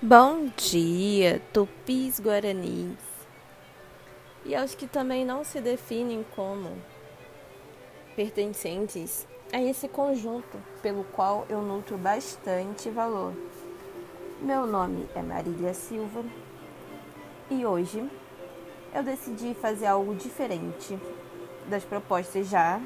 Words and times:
Bom 0.00 0.46
dia, 0.56 1.42
tupis 1.52 2.20
guaranis. 2.20 3.00
E 4.44 4.54
aos 4.54 4.72
que 4.72 4.86
também 4.86 5.24
não 5.24 5.42
se 5.42 5.60
definem 5.60 6.24
como 6.36 6.70
pertencentes 8.14 9.26
a 9.52 9.60
esse 9.60 9.88
conjunto 9.88 10.56
pelo 10.80 11.02
qual 11.02 11.44
eu 11.48 11.60
nutro 11.60 11.98
bastante 11.98 12.88
valor. 12.90 13.34
Meu 14.40 14.68
nome 14.68 15.08
é 15.16 15.20
Marília 15.20 15.74
Silva 15.74 16.24
e 17.50 17.66
hoje 17.66 18.08
eu 18.94 19.02
decidi 19.02 19.52
fazer 19.54 19.86
algo 19.86 20.14
diferente 20.14 20.96
das 21.66 21.82
propostas 21.84 22.48
já 22.48 22.80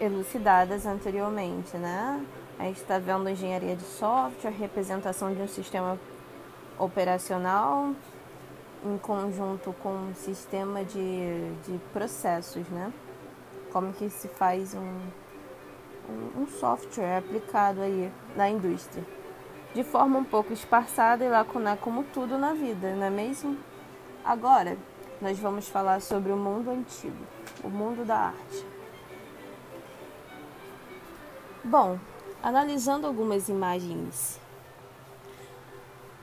elucidadas 0.00 0.86
anteriormente, 0.86 1.76
né? 1.76 2.26
A 2.58 2.64
gente 2.64 2.80
está 2.80 2.98
vendo 2.98 3.28
engenharia 3.28 3.76
de 3.76 3.82
software, 3.82 4.50
representação 4.50 5.34
de 5.34 5.42
um 5.42 5.48
sistema 5.48 5.98
operacional 6.78 7.92
em 8.84 8.98
conjunto 8.98 9.74
com 9.82 9.90
um 9.90 10.14
sistema 10.14 10.84
de, 10.84 11.50
de 11.64 11.78
processos, 11.92 12.66
né? 12.68 12.92
Como 13.72 13.92
que 13.92 14.08
se 14.08 14.28
faz 14.28 14.74
um, 14.74 15.00
um, 16.08 16.42
um 16.42 16.46
software 16.46 17.18
aplicado 17.18 17.82
aí 17.82 18.10
na 18.34 18.48
indústria. 18.48 19.04
De 19.74 19.84
forma 19.84 20.18
um 20.18 20.24
pouco 20.24 20.52
esparçada 20.52 21.24
e 21.24 21.28
lacunar 21.28 21.76
como 21.78 22.04
tudo 22.04 22.38
na 22.38 22.54
vida, 22.54 22.94
não 22.94 23.04
é 23.04 23.10
mesmo? 23.10 23.58
Agora, 24.24 24.78
nós 25.20 25.38
vamos 25.38 25.68
falar 25.68 26.00
sobre 26.00 26.32
o 26.32 26.36
mundo 26.36 26.70
antigo, 26.70 27.26
o 27.62 27.68
mundo 27.68 28.04
da 28.04 28.16
arte. 28.16 28.66
Bom, 31.64 31.98
Analisando 32.42 33.06
algumas 33.06 33.48
imagens 33.48 34.40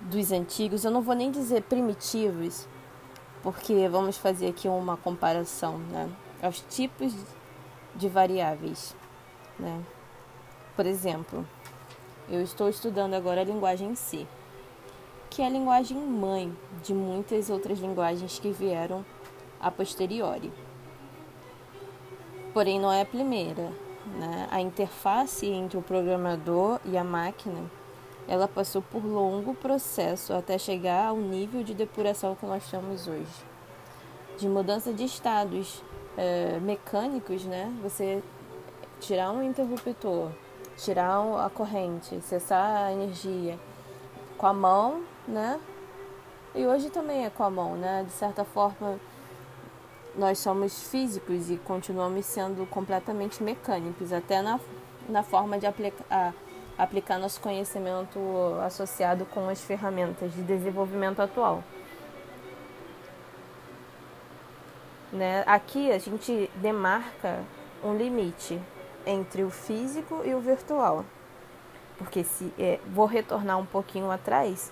dos 0.02 0.32
antigos, 0.32 0.86
eu 0.86 0.92
não 0.92 1.02
vou 1.02 1.16
nem 1.16 1.32
dizer 1.32 1.64
primitivos, 1.64 2.68
porque 3.42 3.88
vamos 3.90 4.18
fazer 4.18 4.48
aqui 4.48 4.68
uma 4.68 4.96
comparação, 4.96 5.78
né, 5.78 6.10
aos 6.42 6.62
tipos 6.62 7.14
de 7.96 8.08
variáveis, 8.08 8.96
né? 9.60 9.82
Por 10.76 10.86
exemplo, 10.86 11.46
eu 12.30 12.42
estou 12.42 12.70
estudando 12.70 13.14
agora 13.14 13.42
a 13.42 13.44
linguagem 13.44 13.94
C, 13.96 14.26
que 15.30 15.42
é 15.42 15.46
a 15.46 15.50
linguagem 15.50 15.98
mãe 15.98 16.56
de 16.84 16.94
muitas 16.94 17.50
outras 17.50 17.80
linguagens 17.80 18.40
que 18.40 18.52
vieram 18.52 19.06
a 19.60 19.70
posteriori. 19.70 20.52
Porém, 22.54 22.80
não 22.80 22.92
é 22.92 23.02
a 23.02 23.06
primeira, 23.06 23.72
né? 24.06 24.48
A 24.52 24.62
interface 24.62 25.48
entre 25.48 25.78
o 25.78 25.82
programador 25.82 26.80
e 26.86 26.98
a 26.98 27.04
máquina, 27.04 27.70
ela 28.28 28.48
passou 28.48 28.82
por 28.82 29.04
longo 29.04 29.54
processo 29.54 30.34
até 30.34 30.58
chegar 30.58 31.08
ao 31.08 31.18
nível 31.18 31.64
de 31.64 31.74
depuração 31.74 32.36
que 32.36 32.46
nós 32.46 32.70
temos 32.70 33.08
hoje. 33.08 33.46
De 34.38 34.48
mudança 34.48 34.94
de 34.94 35.04
estados 35.04 35.84
é, 36.18 36.60
mecânicos, 36.62 37.46
né? 37.46 37.72
Você 37.82 38.24
tirar 39.00 39.32
um 39.32 39.44
interruptor, 39.44 40.32
tirar 40.78 41.20
a 41.44 41.50
corrente, 41.50 42.20
cessar 42.22 42.86
a 42.86 42.92
energia 42.94 43.60
com 44.38 44.48
a 44.48 44.54
mão, 44.54 45.04
né? 45.28 45.60
E 46.56 46.66
hoje 46.66 46.90
também 46.90 47.26
é 47.26 47.30
com 47.30 47.44
a 47.44 47.50
mão, 47.50 47.76
né? 47.76 48.04
De 48.06 48.12
certa 48.12 48.44
forma, 48.44 49.00
nós 50.16 50.38
somos 50.40 50.88
físicos 50.90 51.50
e 51.50 51.58
continuamos 51.58 52.26
sendo 52.26 52.66
completamente 52.70 53.42
mecânicos, 53.42 54.14
até 54.14 54.42
na, 54.42 54.60
na 55.10 55.24
forma 55.24 55.58
de 55.58 55.66
aplicar, 55.66 56.34
aplicar 56.78 57.18
nosso 57.18 57.40
conhecimento 57.42 58.20
associado 58.64 59.26
com 59.26 59.50
as 59.50 59.62
ferramentas 59.62 60.34
de 60.34 60.42
desenvolvimento 60.44 61.22
atual. 61.22 61.64
Né? 65.12 65.44
Aqui 65.46 65.92
a 65.92 65.98
gente 65.98 66.50
demarca 66.56 67.44
um 67.84 67.96
limite 67.96 68.60
entre 69.06 69.44
o 69.44 69.50
físico 69.50 70.22
e 70.26 70.34
o 70.34 70.40
virtual. 70.40 71.06
Porque 71.98 72.24
se 72.24 72.52
é, 72.58 72.80
vou 72.88 73.06
retornar 73.06 73.60
um 73.60 73.66
pouquinho 73.66 74.10
atrás, 74.10 74.72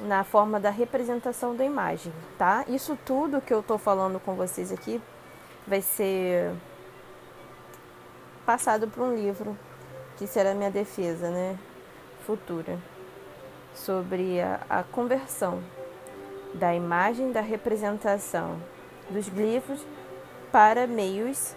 na 0.00 0.24
forma 0.24 0.58
da 0.58 0.70
representação 0.70 1.54
da 1.54 1.64
imagem, 1.64 2.12
tá? 2.36 2.64
Isso 2.68 2.98
tudo 3.04 3.40
que 3.40 3.54
eu 3.54 3.60
estou 3.60 3.78
falando 3.78 4.18
com 4.18 4.34
vocês 4.34 4.72
aqui 4.72 5.00
vai 5.66 5.80
ser 5.80 6.52
passado 8.44 8.88
para 8.88 9.02
um 9.02 9.14
livro 9.14 9.56
que 10.16 10.26
será 10.26 10.54
minha 10.54 10.70
defesa, 10.70 11.30
né? 11.30 11.58
Futura 12.26 12.78
sobre 13.74 14.40
a, 14.40 14.60
a 14.68 14.82
conversão 14.82 15.62
da 16.54 16.74
imagem 16.74 17.32
da 17.32 17.40
representação 17.40 18.60
dos 19.10 19.28
glifos 19.28 19.84
para 20.50 20.86
meios 20.86 21.54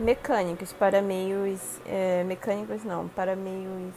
mecânicos, 0.00 0.72
para 0.72 1.00
meios 1.00 1.60
é, 1.86 2.24
mecânicos 2.24 2.82
não, 2.84 3.06
para 3.08 3.36
meios 3.36 3.94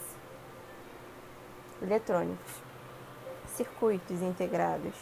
eletrônicos 1.82 2.67
circuitos 3.58 4.22
integrados. 4.22 4.94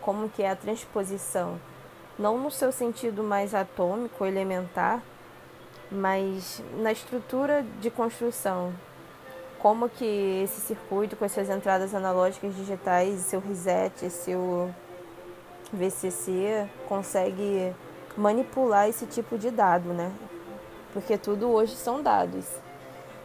Como 0.00 0.28
que 0.28 0.42
é 0.42 0.50
a 0.50 0.56
transposição, 0.56 1.58
não 2.18 2.38
no 2.38 2.50
seu 2.50 2.70
sentido 2.70 3.22
mais 3.22 3.54
atômico, 3.54 4.24
elementar, 4.24 5.02
mas 5.90 6.62
na 6.76 6.92
estrutura 6.92 7.64
de 7.80 7.90
construção. 7.90 8.72
Como 9.58 9.88
que 9.88 10.42
esse 10.44 10.60
circuito 10.60 11.16
com 11.16 11.24
essas 11.24 11.50
entradas 11.50 11.94
analógicas 11.94 12.54
digitais, 12.54 13.20
seu 13.20 13.40
reset, 13.40 14.08
seu 14.08 14.72
VCC 15.72 16.68
consegue 16.88 17.74
manipular 18.16 18.88
esse 18.88 19.06
tipo 19.06 19.36
de 19.36 19.50
dado, 19.50 19.92
né? 19.92 20.12
Porque 20.92 21.18
tudo 21.18 21.50
hoje 21.50 21.76
são 21.76 22.02
dados. 22.02 22.46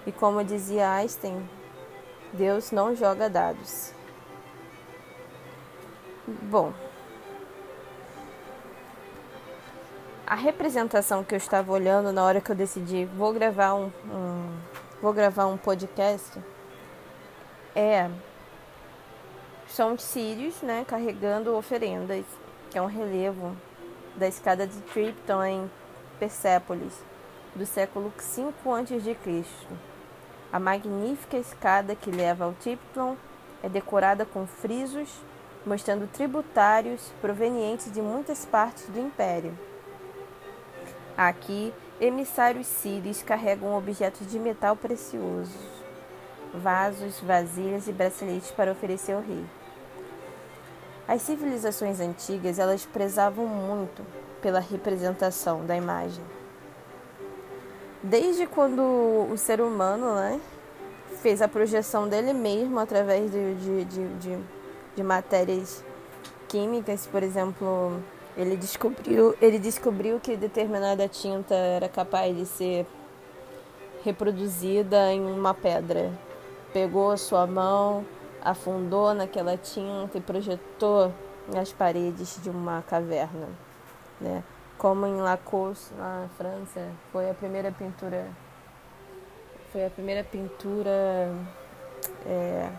E 0.05 0.11
como 0.11 0.43
dizia 0.43 0.91
Einstein, 0.91 1.49
Deus 2.33 2.71
não 2.71 2.95
joga 2.95 3.29
dados. 3.29 3.94
Bom, 6.27 6.73
a 10.25 10.33
representação 10.33 11.23
que 11.23 11.35
eu 11.35 11.37
estava 11.37 11.71
olhando 11.71 12.11
na 12.11 12.23
hora 12.23 12.41
que 12.41 12.51
eu 12.51 12.55
decidi 12.55 13.05
vou 13.05 13.31
gravar 13.31 13.75
um, 13.75 13.91
um 14.09 14.57
vou 14.99 15.13
gravar 15.13 15.45
um 15.45 15.55
podcast 15.55 16.41
é 17.75 18.09
são 19.67 19.99
sírios, 19.99 20.63
né, 20.63 20.83
carregando 20.87 21.55
oferendas, 21.55 22.25
que 22.71 22.77
é 22.79 22.81
um 22.81 22.87
relevo 22.87 23.55
da 24.15 24.27
escada 24.27 24.65
de 24.65 24.79
Tripton 24.81 25.43
em 25.43 25.71
Persépolis, 26.17 27.03
do 27.55 27.67
século 27.67 28.11
V 28.17 28.51
a.C. 28.71 29.45
A 30.51 30.59
magnífica 30.59 31.37
escada 31.37 31.95
que 31.95 32.09
leva 32.09 32.45
ao 32.45 32.53
Tripton 32.53 33.15
é 33.61 33.69
decorada 33.69 34.25
com 34.25 34.47
frisos 34.47 35.09
mostrando 35.65 36.07
tributários 36.11 37.01
provenientes 37.21 37.91
de 37.91 38.01
muitas 38.01 38.45
partes 38.45 38.85
do 38.87 38.99
império. 38.99 39.57
Aqui, 41.17 41.73
emissários 41.99 42.67
sírios 42.67 43.23
carregam 43.23 43.75
objetos 43.77 44.29
de 44.29 44.37
metal 44.37 44.75
precioso, 44.75 45.57
vasos, 46.53 47.19
vasilhas 47.19 47.87
e 47.87 47.93
braceletes 47.93 48.51
para 48.51 48.71
oferecer 48.71 49.13
ao 49.13 49.21
rei. 49.21 49.45
As 51.07 51.21
civilizações 51.21 51.99
antigas, 51.99 52.59
elas 52.59 52.85
prezavam 52.85 53.45
muito 53.45 54.03
pela 54.41 54.59
representação 54.59 55.65
da 55.65 55.75
imagem. 55.75 56.23
Desde 58.01 58.45
quando 58.45 58.81
o 59.31 59.37
ser 59.37 59.61
humano 59.61 60.15
né, 60.15 60.39
fez 61.21 61.41
a 61.41 61.47
projeção 61.47 62.07
dele 62.07 62.33
mesmo 62.33 62.79
através 62.79 63.31
de, 63.31 63.55
de, 63.55 63.85
de, 63.85 64.07
de 64.15 64.39
de 64.95 65.03
matérias 65.03 65.83
químicas, 66.47 67.05
por 67.07 67.23
exemplo, 67.23 68.01
ele 68.37 68.55
descobriu, 68.55 69.35
ele 69.41 69.59
descobriu 69.59 70.19
que 70.19 70.35
determinada 70.35 71.07
tinta 71.07 71.53
era 71.53 71.89
capaz 71.89 72.35
de 72.35 72.45
ser 72.45 72.85
reproduzida 74.03 75.11
em 75.11 75.25
uma 75.25 75.53
pedra. 75.53 76.11
Pegou 76.71 77.11
a 77.11 77.17
sua 77.17 77.47
mão, 77.47 78.05
afundou 78.43 79.13
naquela 79.13 79.57
tinta 79.57 80.17
e 80.17 80.21
projetou 80.21 81.11
nas 81.53 81.71
paredes 81.71 82.39
de 82.41 82.49
uma 82.49 82.81
caverna, 82.83 83.47
né? 84.19 84.43
Como 84.77 85.05
em 85.05 85.21
Lacoste, 85.21 85.93
na 85.93 86.27
França, 86.37 86.87
foi 87.11 87.29
a 87.29 87.33
primeira 87.33 87.71
pintura, 87.71 88.27
foi 89.71 89.85
a 89.85 89.89
primeira 89.89 90.23
pintura 90.23 91.31
é, 92.25 92.69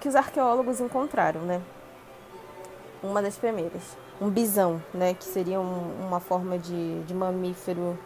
que 0.00 0.08
os 0.08 0.16
arqueólogos 0.16 0.80
encontraram, 0.80 1.42
né? 1.42 1.60
Uma 3.02 3.22
das 3.22 3.36
primeiras. 3.36 3.96
Um 4.20 4.30
bisão, 4.30 4.82
né? 4.92 5.14
Que 5.14 5.24
seria 5.24 5.60
um, 5.60 6.06
uma 6.06 6.20
forma 6.20 6.58
de, 6.58 7.02
de 7.04 7.14
mamífero 7.14 7.98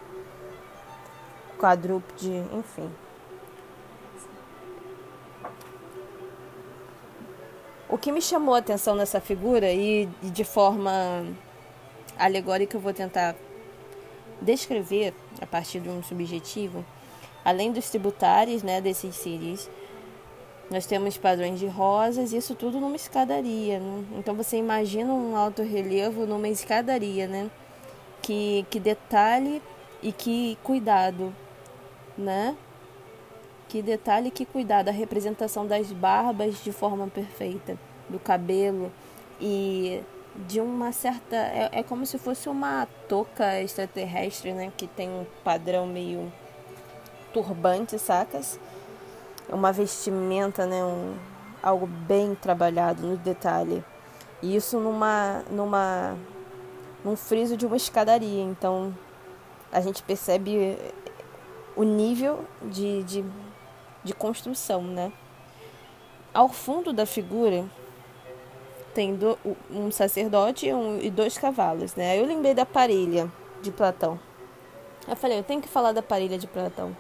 quadrúpede, 1.59 2.45
enfim. 2.53 2.91
o 7.93 7.99
que 7.99 8.11
me 8.11 8.23
chamou 8.23 8.55
a 8.55 8.59
atenção 8.59 8.95
nessa 8.95 9.21
figura 9.21 9.71
e, 9.71 10.09
e 10.23 10.31
de 10.31 10.45
forma 10.45 11.27
alegórica 12.19 12.75
eu 12.75 12.81
vou 12.81 12.95
tentar 12.95 13.37
descrever 14.41 15.13
a 15.43 15.47
partir 15.47 15.79
de 15.79 15.91
um 15.91 16.03
subjetivo, 16.03 16.83
além 17.45 17.71
dos 17.71 17.91
tributários, 17.91 18.63
né, 18.63 18.81
desses 18.81 19.15
sírios, 19.15 19.69
nós 20.73 20.87
temos 20.87 21.19
padrões 21.19 21.61
de 21.61 21.67
rosas, 21.67 22.33
isso 22.33 22.55
tudo 22.55 22.81
numa 22.81 22.97
escadaria. 22.97 23.79
Né? 23.79 24.05
Então 24.17 24.35
você 24.35 24.57
imagina 24.57 25.13
um 25.13 25.37
alto 25.37 25.63
relevo 25.63 26.25
numa 26.25 26.49
escadaria, 26.49 27.29
né? 27.29 27.51
Que, 28.23 28.65
que 28.71 28.81
detalhe 28.81 29.61
e 30.03 30.11
que 30.13 30.57
cuidado, 30.65 31.35
né? 32.17 32.57
Que 33.69 33.83
detalhe 33.83 34.29
e 34.29 34.31
que 34.31 34.47
cuidado, 34.47 34.89
a 34.89 34.93
representação 34.93 35.67
das 35.67 35.93
barbas 35.93 36.65
de 36.65 36.73
forma 36.73 37.07
perfeita, 37.07 37.77
do 38.09 38.19
cabelo 38.19 38.91
e 39.39 40.01
de 40.35 40.59
uma 40.59 40.91
certa. 40.91 41.37
É, 41.37 41.69
é 41.73 41.83
como 41.83 42.07
se 42.07 42.17
fosse 42.17 42.49
uma 42.49 42.89
touca 43.09 43.61
extraterrestre, 43.61 44.55
né? 44.55 44.73
Que 44.75 44.87
tem 44.87 45.11
um 45.11 45.27
padrão 45.45 45.87
meio 45.87 46.33
turbante, 47.35 47.99
sacas? 47.99 48.59
Uma 49.53 49.71
vestimenta, 49.73 50.67
né, 50.67 50.83
um, 50.83 51.15
algo 51.63 51.87
bem 51.87 52.35
trabalhado 52.35 53.07
no 53.07 53.17
detalhe. 53.17 53.85
E 54.43 54.57
isso 54.57 54.81
numa, 54.81 55.45
numa, 55.51 56.17
num 57.05 57.15
friso 57.15 57.57
de 57.57 57.67
uma 57.67 57.77
escadaria. 57.77 58.43
Então 58.43 58.97
a 59.71 59.81
gente 59.81 60.03
percebe 60.03 60.77
o 61.77 61.85
nível 61.85 62.45
de, 62.63 63.03
de, 63.05 63.25
de 64.03 64.13
construção, 64.13 64.83
né? 64.83 65.13
Ao 66.35 66.49
fundo 66.49 66.93
da 66.93 67.07
figura 67.07 67.65
tem 68.95 69.15
do, 69.15 69.39
um 69.71 69.91
sacerdote 69.91 70.67
e, 70.67 70.75
um, 70.75 70.99
e 70.99 71.11
dois 71.11 71.39
cavalos, 71.39 71.95
né? 71.95 72.19
Eu 72.19 72.27
lembrei 72.27 72.55
da 72.55 72.67
parelha 72.67 73.31
de 73.63 73.71
Platão. 73.71 74.19
Eu 75.09 75.17
falei, 75.17 75.39
eu 75.39 75.43
tenho 75.43 75.61
que 75.61 75.69
falar 75.69 75.93
da 75.93 76.03
parelha 76.03 76.39
de 76.39 76.47
Platão 76.47 76.97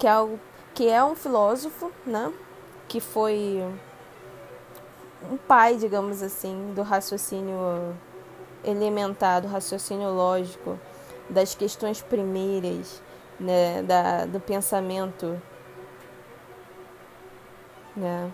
que 0.00 0.06
é, 0.06 0.18
o, 0.18 0.40
que 0.74 0.88
é 0.88 1.04
um 1.04 1.14
filósofo, 1.14 1.92
né? 2.06 2.32
Que 2.88 3.00
foi 3.00 3.62
um 5.30 5.36
pai, 5.36 5.76
digamos 5.76 6.22
assim, 6.22 6.72
do 6.74 6.80
raciocínio 6.82 7.94
elementar, 8.64 9.42
do 9.42 9.48
raciocínio 9.48 10.08
lógico, 10.08 10.80
das 11.28 11.54
questões 11.54 12.00
primeiras, 12.00 13.02
né? 13.38 13.82
da, 13.82 14.24
do 14.24 14.40
pensamento. 14.40 15.40
Né? 17.94 18.32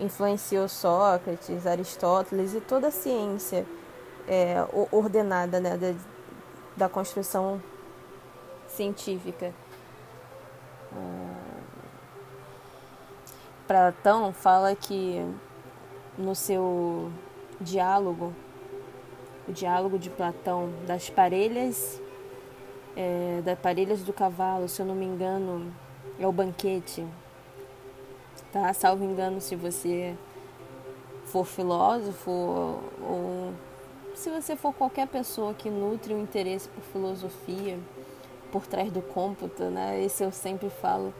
Influenciou 0.00 0.68
Sócrates, 0.68 1.64
Aristóteles 1.64 2.54
e 2.54 2.60
toda 2.60 2.88
a 2.88 2.90
ciência 2.90 3.64
é, 4.26 4.56
ordenada 4.90 5.60
né? 5.60 5.76
da, 5.76 5.94
da 6.76 6.88
construção 6.88 7.62
científica. 8.66 9.54
Platão 13.66 14.32
fala 14.32 14.76
que 14.76 15.24
no 16.18 16.34
seu 16.34 17.10
diálogo, 17.60 18.32
o 19.48 19.52
diálogo 19.52 19.98
de 19.98 20.10
Platão 20.10 20.70
das 20.86 21.08
parelhas, 21.08 22.00
é, 22.94 23.40
das 23.42 23.58
parelhas 23.58 24.02
do 24.02 24.12
cavalo, 24.12 24.68
se 24.68 24.82
eu 24.82 24.86
não 24.86 24.94
me 24.94 25.06
engano, 25.06 25.74
é 26.18 26.26
o 26.26 26.32
banquete, 26.32 27.06
tá? 28.52 28.72
Salvo 28.74 29.02
engano, 29.02 29.40
se 29.40 29.56
você 29.56 30.14
for 31.24 31.44
filósofo 31.44 32.30
ou 32.30 33.52
se 34.14 34.30
você 34.30 34.54
for 34.54 34.72
qualquer 34.72 35.08
pessoa 35.08 35.54
que 35.54 35.68
nutre 35.68 36.14
um 36.14 36.22
interesse 36.22 36.68
por 36.68 36.82
filosofia, 36.84 37.78
por 38.54 38.68
trás 38.68 38.88
do 38.92 39.02
cômputo, 39.02 39.64
né? 39.64 40.00
Esse 40.00 40.22
eu 40.22 40.30
sempre 40.30 40.70
falo. 40.70 41.12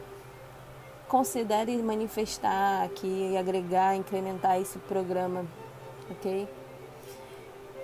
Considere 1.05 1.75
manifestar 1.83 2.85
aqui, 2.85 3.35
agregar, 3.35 3.93
incrementar 3.93 4.57
esse 4.61 4.79
programa, 4.79 5.45
ok? 6.09 6.47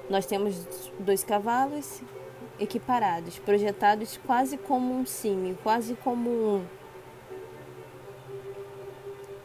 Nós 0.10 0.26
temos 0.26 0.56
dois 0.98 1.22
cavalos 1.26 2.02
equiparados, 2.58 3.40
projetados 3.40 4.18
quase 4.26 4.58
como 4.58 4.98
um 4.98 5.06
símio, 5.06 5.58
quase 5.62 5.96
como 5.96 6.30
um. 6.30 6.66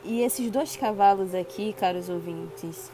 E 0.04 0.22
esses 0.22 0.48
dois 0.52 0.76
cavalos 0.76 1.34
aqui, 1.34 1.72
caros 1.72 2.08
ouvintes, 2.08 2.92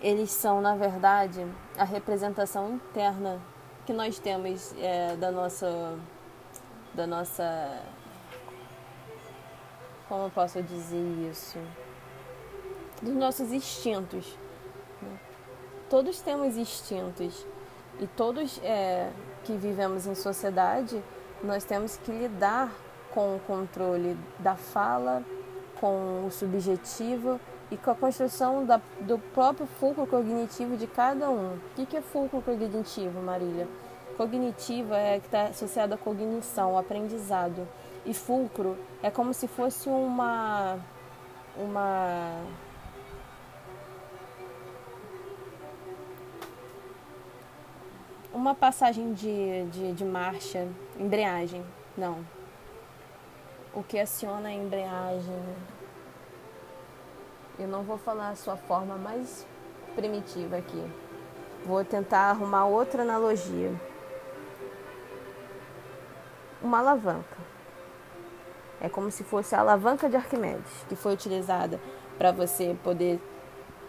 eles 0.00 0.30
são, 0.30 0.62
na 0.62 0.74
verdade, 0.74 1.46
a 1.76 1.84
representação 1.84 2.76
interna 2.76 3.38
que 3.86 3.92
nós 3.92 4.18
temos 4.18 4.74
é, 4.78 5.16
da 5.16 5.30
nossa 5.30 5.98
da 6.94 7.06
nossa 7.06 7.82
como 10.08 10.24
eu 10.24 10.30
posso 10.30 10.62
dizer 10.62 11.30
isso 11.30 11.58
dos 13.02 13.14
nossos 13.14 13.52
instintos 13.52 14.38
né? 15.02 15.18
todos 15.90 16.20
temos 16.20 16.56
instintos 16.56 17.46
e 18.00 18.06
todos 18.06 18.60
é, 18.62 19.10
que 19.44 19.56
vivemos 19.56 20.06
em 20.06 20.14
sociedade 20.14 21.02
nós 21.42 21.64
temos 21.64 21.96
que 21.98 22.10
lidar 22.10 22.72
com 23.12 23.36
o 23.36 23.40
controle 23.40 24.16
da 24.38 24.56
fala 24.56 25.22
com 25.80 26.26
o 26.26 26.30
subjetivo 26.30 27.40
e 27.74 27.76
com 27.76 27.90
a 27.90 27.94
construção 27.94 28.64
da, 28.64 28.80
do 29.00 29.18
próprio 29.18 29.66
fulcro 29.66 30.06
cognitivo 30.06 30.76
de 30.76 30.86
cada 30.86 31.28
um. 31.28 31.56
O 31.56 31.86
que, 31.86 31.96
é 31.96 32.00
fulcro 32.00 32.40
cognitivo, 32.40 33.20
Marília? 33.20 33.66
Cognitivo 34.16 34.94
é 34.94 35.18
que 35.18 35.26
está 35.26 35.46
associado 35.46 35.92
à 35.92 35.98
cognição, 35.98 36.70
ao 36.70 36.78
aprendizado. 36.78 37.66
E 38.06 38.14
fulcro 38.14 38.78
é 39.02 39.10
como 39.10 39.34
se 39.34 39.48
fosse 39.48 39.88
uma. 39.88 40.78
uma 41.56 42.44
uma 48.32 48.54
passagem 48.54 49.12
de, 49.14 49.64
de, 49.66 49.92
de 49.92 50.04
marcha, 50.04 50.68
embreagem, 50.98 51.64
não. 51.96 52.24
O 53.74 53.82
que 53.82 53.98
aciona 53.98 54.48
a 54.48 54.52
embreagem 54.52 55.42
eu 57.58 57.68
não 57.68 57.82
vou 57.82 57.96
falar 57.98 58.30
a 58.30 58.36
sua 58.36 58.56
forma 58.56 58.96
mais 58.96 59.46
primitiva 59.94 60.56
aqui. 60.56 60.82
Vou 61.64 61.84
tentar 61.84 62.30
arrumar 62.30 62.66
outra 62.66 63.02
analogia. 63.02 63.72
Uma 66.62 66.78
alavanca. 66.80 67.36
É 68.80 68.88
como 68.88 69.10
se 69.10 69.24
fosse 69.24 69.54
a 69.54 69.60
alavanca 69.60 70.08
de 70.08 70.16
Arquimedes, 70.16 70.84
que 70.88 70.96
foi 70.96 71.14
utilizada 71.14 71.80
para 72.18 72.32
você 72.32 72.76
poder 72.82 73.20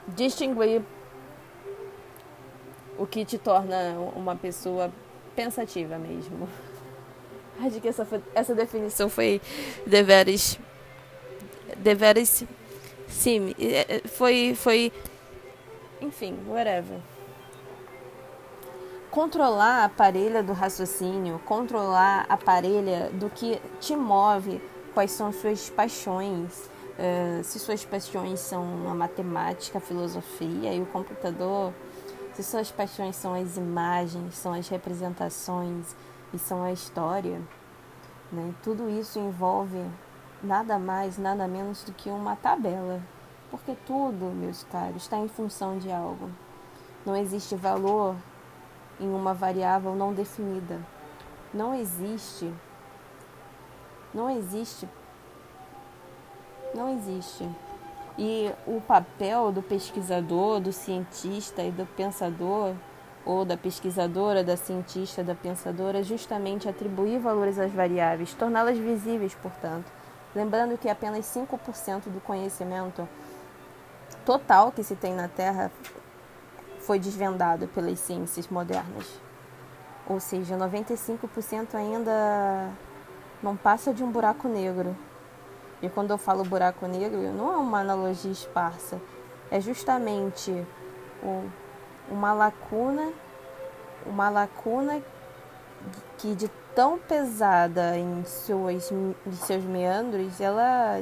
distinguir 0.07 0.81
o 2.97 3.05
que 3.05 3.25
te 3.25 3.37
torna 3.37 3.97
uma 4.15 4.35
pessoa 4.35 4.91
pensativa 5.35 5.97
mesmo. 5.97 6.47
Acho 7.59 7.81
que 7.81 7.87
essa, 7.87 8.07
essa 8.33 8.53
definição 8.53 9.09
foi 9.09 9.41
deveres, 9.85 10.59
deveres 11.77 12.45
Sim, 13.07 13.53
é, 13.59 14.01
foi, 14.07 14.55
foi. 14.55 14.91
Enfim, 16.01 16.37
whatever. 16.47 16.99
Controlar 19.09 19.85
a 19.85 19.89
parelha 19.89 20.43
do 20.43 20.51
raciocínio, 20.51 21.39
controlar 21.45 22.25
a 22.27 22.35
parelha 22.35 23.09
do 23.13 23.29
que 23.29 23.61
te 23.79 23.95
move, 23.95 24.61
quais 24.93 25.11
são 25.11 25.31
suas 25.31 25.69
paixões, 25.69 26.69
uh, 26.99 27.43
se 27.43 27.57
suas 27.59 27.85
paixões 27.85 28.41
são 28.41 28.89
a 28.89 28.93
matemática, 28.93 29.77
a 29.77 29.81
filosofia 29.81 30.73
e 30.73 30.81
o 30.81 30.85
computador, 30.87 31.73
se 32.33 32.43
suas 32.43 32.69
paixões 32.69 33.15
são 33.15 33.33
as 33.33 33.55
imagens, 33.55 34.35
são 34.35 34.53
as 34.53 34.67
representações 34.67 35.95
e 36.33 36.37
são 36.37 36.61
a 36.61 36.73
história. 36.73 37.41
Né? 38.29 38.53
Tudo 38.61 38.89
isso 38.89 39.17
envolve 39.17 39.81
nada 40.45 40.77
mais, 40.77 41.17
nada 41.17 41.47
menos 41.47 41.83
do 41.83 41.91
que 41.91 42.09
uma 42.09 42.35
tabela. 42.35 43.01
Porque 43.49 43.75
tudo, 43.85 44.25
meus 44.33 44.63
caros, 44.63 45.03
está 45.03 45.17
em 45.17 45.27
função 45.27 45.77
de 45.77 45.91
algo. 45.91 46.29
Não 47.05 47.15
existe 47.15 47.55
valor 47.55 48.15
em 48.99 49.07
uma 49.07 49.33
variável 49.33 49.95
não 49.95 50.13
definida. 50.13 50.79
Não 51.53 51.73
existe. 51.73 52.53
Não 54.13 54.29
existe. 54.29 54.87
Não 56.73 56.89
existe. 56.93 57.49
E 58.17 58.51
o 58.65 58.79
papel 58.81 59.51
do 59.51 59.61
pesquisador, 59.61 60.59
do 60.59 60.71
cientista 60.71 61.61
e 61.61 61.71
do 61.71 61.85
pensador, 61.85 62.73
ou 63.25 63.43
da 63.43 63.57
pesquisadora, 63.57 64.43
da 64.43 64.55
cientista, 64.55 65.23
da 65.23 65.35
pensadora, 65.35 65.99
é 65.99 66.03
justamente 66.03 66.69
atribuir 66.69 67.19
valores 67.19 67.57
às 67.59 67.71
variáveis, 67.71 68.33
torná-las 68.33 68.77
visíveis, 68.77 69.33
portanto 69.35 69.91
Lembrando 70.35 70.77
que 70.77 70.89
apenas 70.89 71.25
5% 71.25 72.09
do 72.09 72.19
conhecimento 72.19 73.07
total 74.25 74.71
que 74.71 74.83
se 74.83 74.95
tem 74.95 75.13
na 75.13 75.29
Terra 75.29 75.71
foi 76.79 76.99
desvendado 76.99 77.67
pelas 77.69 77.99
ciências 77.99 78.49
modernas. 78.49 79.19
Ou 80.07 80.19
seja, 80.19 80.57
95% 80.57 81.73
ainda 81.73 82.69
não 83.41 83.55
passa 83.55 83.93
de 83.93 84.03
um 84.03 84.11
buraco 84.11 84.47
negro. 84.49 84.95
E 85.81 85.89
quando 85.89 86.11
eu 86.11 86.17
falo 86.17 86.43
buraco 86.43 86.85
negro, 86.85 87.31
não 87.31 87.53
é 87.53 87.57
uma 87.57 87.79
analogia 87.79 88.31
esparsa, 88.31 88.99
é 89.49 89.61
justamente 89.61 90.65
uma 92.09 92.33
lacuna, 92.33 93.11
uma 94.05 94.29
lacuna 94.29 95.01
que 96.17 96.35
de 96.35 96.49
tão 96.75 96.99
pesada 96.99 97.97
em 97.97 98.23
seus, 98.25 98.91
em 98.91 99.31
seus 99.31 99.63
meandros, 99.63 100.41
ela 100.41 101.01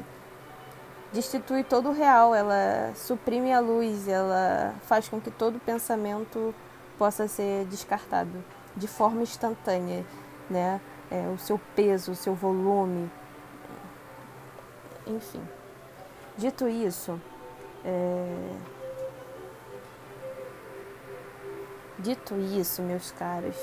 destitui 1.12 1.64
todo 1.64 1.90
o 1.90 1.92
real, 1.92 2.34
ela 2.34 2.94
suprime 2.96 3.52
a 3.52 3.60
luz, 3.60 4.08
ela 4.08 4.76
faz 4.84 5.10
com 5.10 5.20
que 5.20 5.32
todo 5.32 5.60
pensamento 5.60 6.54
possa 6.98 7.28
ser 7.28 7.66
descartado 7.66 8.44
de 8.76 8.88
forma 8.88 9.24
instantânea, 9.24 10.06
né? 10.50 10.80
É, 11.12 11.28
o 11.28 11.38
seu 11.38 11.60
peso, 11.76 12.12
o 12.14 12.16
seu 12.16 12.34
volume, 12.34 13.12
enfim. 15.06 15.42
Dito 16.36 16.68
isso, 16.68 17.20
é... 17.86 18.50
dito 22.00 22.36
isso, 22.36 22.82
meus 22.82 23.12
caros, 23.12 23.56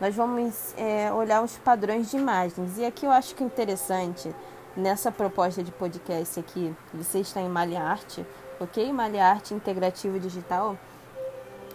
nós 0.00 0.14
vamos 0.14 0.74
é, 0.76 1.12
olhar 1.12 1.42
os 1.42 1.56
padrões 1.58 2.10
de 2.10 2.16
imagens. 2.16 2.78
E 2.78 2.84
aqui 2.84 3.06
eu 3.06 3.10
acho 3.10 3.34
que 3.34 3.42
é 3.42 3.46
interessante 3.46 4.34
nessa 4.76 5.10
proposta 5.10 5.62
de 5.62 5.72
podcast 5.72 6.38
aqui, 6.38 6.74
você 6.92 7.20
está 7.20 7.40
em 7.40 7.48
Maliarte, 7.48 8.26
ok? 8.60 8.92
Maliarte 8.92 9.54
Integrativo 9.54 10.20
Digital, 10.20 10.76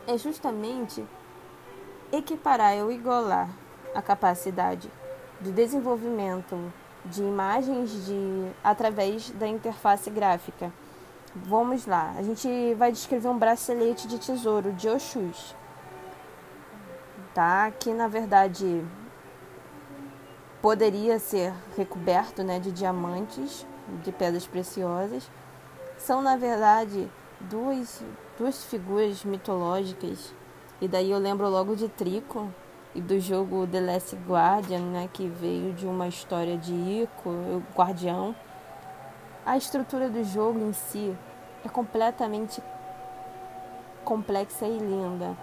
é 0.07 0.17
justamente 0.17 1.03
equiparar 2.11 2.75
ou 2.77 2.91
igualar 2.91 3.49
a 3.95 4.01
capacidade 4.01 4.89
do 5.39 5.51
desenvolvimento 5.51 6.71
de 7.05 7.23
imagens 7.23 8.05
de 8.05 8.51
através 8.63 9.31
da 9.31 9.47
interface 9.47 10.09
gráfica. 10.11 10.71
Vamos 11.33 11.87
lá, 11.87 12.13
a 12.17 12.21
gente 12.21 12.75
vai 12.75 12.91
descrever 12.91 13.29
um 13.29 13.37
bracelete 13.37 14.07
de 14.07 14.19
tesouro 14.19 14.73
de 14.73 14.87
Oxus, 14.87 15.55
tá? 17.33 17.71
Que 17.71 17.93
na 17.93 18.07
verdade 18.07 18.85
poderia 20.61 21.17
ser 21.17 21.53
recoberto 21.75 22.43
né, 22.43 22.59
de 22.59 22.71
diamantes, 22.71 23.65
de 24.03 24.11
pedras 24.11 24.45
preciosas, 24.45 25.29
são 25.97 26.21
na 26.21 26.37
verdade 26.37 27.09
duas, 27.39 28.03
duas 28.37 28.63
figuras 28.65 29.23
mitológicas. 29.23 30.33
E 30.79 30.87
daí 30.87 31.11
eu 31.11 31.19
lembro 31.19 31.49
logo 31.49 31.75
de 31.75 31.87
Trico 31.89 32.47
e 32.93 33.01
do 33.01 33.19
jogo 33.19 33.67
The 33.67 33.79
Last 33.79 34.15
Guardian, 34.27 34.79
né, 34.79 35.09
que 35.11 35.27
veio 35.27 35.73
de 35.73 35.85
uma 35.85 36.07
história 36.07 36.57
de 36.57 36.73
Ico, 36.73 37.29
o 37.29 37.63
Guardião. 37.75 38.35
A 39.45 39.57
estrutura 39.57 40.09
do 40.09 40.23
jogo 40.23 40.59
em 40.59 40.73
si 40.73 41.15
é 41.65 41.69
completamente 41.69 42.61
complexa 44.03 44.65
e 44.65 44.77
linda. 44.77 45.35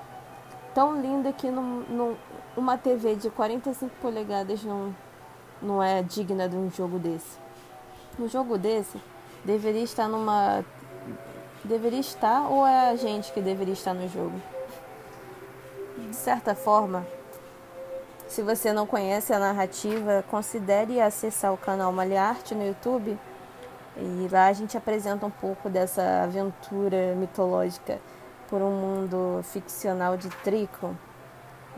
Tão 0.75 1.01
linda 1.01 1.33
que 1.33 1.51
num, 1.51 1.81
num, 1.89 2.17
uma 2.57 2.77
TV 2.77 3.17
de 3.17 3.31
45 3.31 3.95
polegadas 4.01 4.63
não, 4.63 4.95
não 5.61 5.83
é 5.83 6.03
digna 6.03 6.49
de 6.49 6.57
um 6.57 6.71
jogo 6.71 6.99
desse. 6.99 7.39
Um 8.19 8.29
jogo 8.29 8.59
desse 8.59 9.01
deveria 9.45 9.83
estar 9.83 10.09
numa. 10.09 10.65
Deveria 11.65 12.01
estar 12.01 12.49
ou 12.49 12.67
é 12.67 12.91
a 12.91 12.97
gente 12.97 13.33
que 13.33 13.41
deveria 13.41 13.75
estar 13.75 13.95
no 13.95 14.09
jogo? 14.09 14.41
De 15.97 16.15
certa 16.15 16.55
forma, 16.55 17.05
se 18.29 18.43
você 18.43 18.73
não 18.73 18.87
conhece 18.87 19.33
a 19.33 19.39
narrativa, 19.39 20.25
considere 20.31 21.01
acessar 21.01 21.53
o 21.53 21.57
canal 21.57 21.91
Maliarte 21.93 22.55
no 22.55 22.67
YouTube. 22.67 23.19
E 23.97 24.29
lá 24.31 24.47
a 24.47 24.53
gente 24.53 24.77
apresenta 24.77 25.27
um 25.27 25.31
pouco 25.31 25.69
dessa 25.69 26.23
aventura 26.23 27.15
mitológica 27.17 27.99
por 28.49 28.62
um 28.62 28.71
mundo 28.71 29.40
ficcional 29.45 30.17
de 30.17 30.28
Trico 30.43 30.95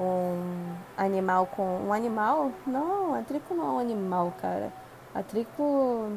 um 0.00 0.74
animal 0.96 1.46
com 1.46 1.62
um 1.86 1.92
animal? 1.92 2.52
Não, 2.66 3.14
a 3.14 3.22
trico 3.22 3.54
não 3.54 3.64
é 3.64 3.72
um 3.72 3.78
animal, 3.78 4.32
cara. 4.40 4.72
A 5.14 5.22
trico 5.22 6.12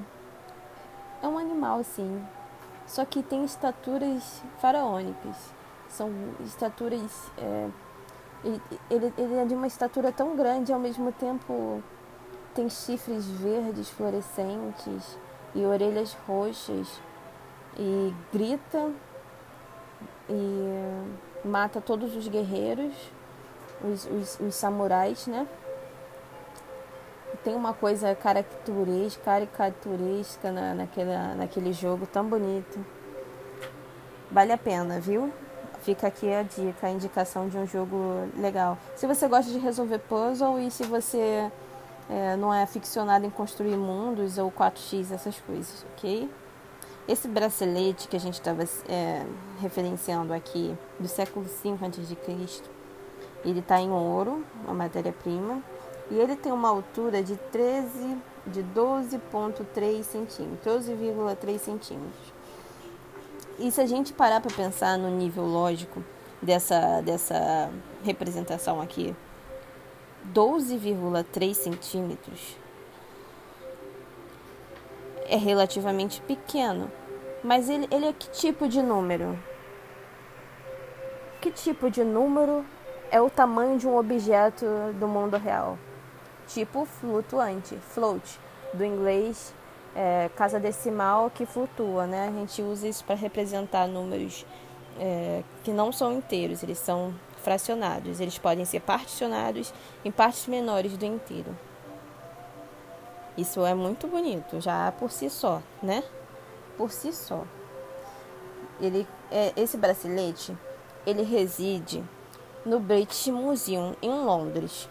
é 1.21 1.27
um 1.27 1.37
animal, 1.37 1.83
sim. 1.83 2.23
Só 2.87 3.03
que 3.05 3.21
tem 3.21 3.43
estaturas 3.43 4.41
faraônicas. 4.59 5.35
São 5.89 6.09
estaturas. 6.45 7.31
É, 7.37 7.69
ele, 8.89 9.13
ele 9.17 9.35
é 9.35 9.45
de 9.45 9.53
uma 9.53 9.67
estatura 9.67 10.11
tão 10.11 10.35
grande 10.35 10.73
ao 10.73 10.79
mesmo 10.79 11.11
tempo 11.11 11.81
tem 12.53 12.69
chifres 12.69 13.25
verdes 13.25 13.89
fluorescentes 13.89 15.17
e 15.55 15.65
orelhas 15.65 16.13
roxas 16.27 17.01
e 17.77 18.13
grita 18.31 18.91
e 20.29 21.47
mata 21.47 21.81
todos 21.81 22.15
os 22.15 22.27
guerreiros 22.27 22.93
os, 23.83 24.05
os, 24.05 24.39
os 24.39 24.55
samurais, 24.55 25.27
né? 25.27 25.47
Tem 27.43 27.55
uma 27.55 27.73
coisa 27.73 28.15
caricaturesca, 28.15 29.21
caricaturesca 29.23 30.51
na, 30.51 30.73
naquela, 30.73 31.35
naquele 31.35 31.73
jogo 31.73 32.05
tão 32.05 32.25
bonito. 32.25 32.83
Vale 34.31 34.53
a 34.53 34.57
pena, 34.57 34.99
viu? 34.99 35.31
Fica 35.81 36.07
aqui 36.07 36.31
a 36.33 36.43
dica, 36.43 36.87
a 36.87 36.89
indicação 36.89 37.49
de 37.49 37.57
um 37.57 37.67
jogo 37.67 38.29
legal. 38.37 38.77
Se 38.95 39.05
você 39.05 39.27
gosta 39.27 39.51
de 39.51 39.57
resolver 39.57 39.99
puzzle 39.99 40.57
e 40.59 40.71
se 40.71 40.83
você 40.83 41.51
é, 42.09 42.37
não 42.37 42.53
é 42.53 42.63
aficionado 42.63 43.25
em 43.25 43.29
construir 43.29 43.75
mundos 43.75 44.37
ou 44.37 44.49
4x, 44.49 45.11
essas 45.11 45.37
coisas, 45.41 45.85
ok? 45.93 46.29
Esse 47.05 47.27
bracelete 47.27 48.07
que 48.07 48.15
a 48.15 48.19
gente 48.19 48.35
estava 48.35 48.63
é, 48.87 49.25
referenciando 49.59 50.33
aqui, 50.33 50.73
do 50.97 51.07
século 51.07 51.45
V 51.45 51.71
a.C., 51.71 52.63
ele 53.43 53.59
está 53.59 53.81
em 53.81 53.91
ouro, 53.91 54.41
a 54.65 54.73
matéria-prima, 54.73 55.61
e 56.09 56.15
ele 56.15 56.37
tem 56.37 56.51
uma 56.51 56.69
altura 56.69 57.21
de 57.21 57.35
13, 57.35 58.17
de 58.47 58.63
12,3 58.63 60.03
centímetros, 60.03 60.87
12,3 60.87 61.59
centímetros. 61.59 62.33
E 63.59 63.69
se 63.69 63.81
a 63.81 63.85
gente 63.85 64.13
parar 64.13 64.39
para 64.39 64.55
pensar 64.55 64.97
no 64.97 65.09
nível 65.09 65.45
lógico 65.45 66.01
dessa, 66.41 67.01
dessa 67.01 67.69
representação 68.01 68.79
aqui, 68.79 69.13
12,3 70.33 71.53
centímetros 71.53 72.62
é 75.27 75.37
relativamente 75.37 76.21
pequeno. 76.21 76.91
Mas 77.43 77.69
ele, 77.69 77.87
ele 77.91 78.05
é 78.05 78.13
que 78.13 78.29
tipo 78.29 78.67
de 78.67 78.81
número? 78.81 79.37
Que 81.41 81.51
tipo 81.51 81.89
de 81.89 82.03
número 82.03 82.65
é 83.11 83.21
o 83.21 83.29
tamanho 83.29 83.77
de 83.77 83.87
um 83.87 83.97
objeto 83.97 84.65
do 84.99 85.07
mundo 85.07 85.37
real, 85.37 85.77
tipo 86.47 86.85
flutuante, 86.85 87.75
float, 87.75 88.39
do 88.73 88.83
inglês 88.83 89.53
é, 89.95 90.29
casa 90.35 90.59
decimal 90.59 91.29
que 91.29 91.45
flutua, 91.45 92.07
né? 92.07 92.27
A 92.27 92.31
gente 92.31 92.61
usa 92.61 92.87
isso 92.87 93.03
para 93.03 93.15
representar 93.15 93.87
números 93.87 94.45
é, 94.99 95.43
que 95.63 95.71
não 95.71 95.91
são 95.91 96.13
inteiros, 96.13 96.63
eles 96.63 96.79
são 96.79 97.13
fracionados, 97.37 98.19
eles 98.19 98.37
podem 98.37 98.65
ser 98.65 98.79
particionados 98.79 99.73
em 100.03 100.11
partes 100.11 100.47
menores 100.47 100.97
do 100.97 101.05
inteiro. 101.05 101.55
Isso 103.37 103.65
é 103.65 103.73
muito 103.73 104.07
bonito, 104.07 104.61
já 104.61 104.91
por 104.91 105.11
si 105.11 105.29
só, 105.29 105.61
né? 105.81 106.03
Por 106.77 106.91
si 106.91 107.11
só. 107.11 107.43
Ele, 108.79 109.07
é, 109.31 109.53
esse 109.55 109.75
bracelete, 109.75 110.55
ele 111.05 111.23
reside 111.23 112.03
no 112.65 112.79
British 112.79 113.27
Museum 113.27 113.95
em 114.01 114.11
Londres. 114.11 114.87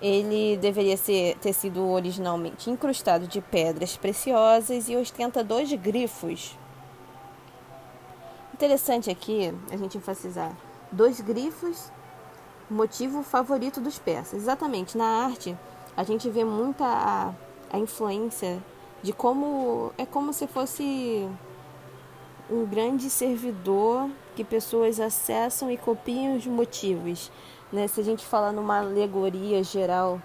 Ele 0.00 0.56
deveria 0.58 0.96
ser, 0.96 1.36
ter 1.38 1.52
sido 1.52 1.88
originalmente 1.88 2.68
incrustado 2.68 3.26
de 3.26 3.40
pedras 3.40 3.96
preciosas 3.96 4.88
e 4.88 4.96
ostenta 4.96 5.42
dois 5.42 5.72
grifos. 5.72 6.58
Interessante 8.52 9.10
aqui 9.10 9.54
a 9.70 9.76
gente 9.76 9.96
enfatizar 9.96 10.54
dois 10.90 11.20
grifos, 11.20 11.90
motivo 12.68 13.22
favorito 13.22 13.80
dos 13.80 13.98
persas. 13.98 14.40
Exatamente, 14.40 14.98
na 14.98 15.24
arte 15.24 15.56
a 15.96 16.04
gente 16.04 16.28
vê 16.30 16.44
muita 16.44 16.84
a, 16.84 17.34
a 17.70 17.78
influência 17.78 18.62
de 19.02 19.12
como 19.12 19.92
é 19.98 20.06
como 20.06 20.32
se 20.32 20.46
fosse 20.46 21.28
um 22.50 22.66
grande 22.66 23.08
servidor 23.10 24.10
que 24.34 24.44
pessoas 24.44 25.00
acessam 25.00 25.70
e 25.70 25.76
copiam 25.76 26.36
os 26.36 26.46
motivos. 26.46 27.30
Né? 27.72 27.88
Se 27.88 28.00
a 28.00 28.04
gente 28.04 28.24
falar 28.24 28.52
numa 28.52 28.78
alegoria 28.78 29.62
geral, 29.62 30.20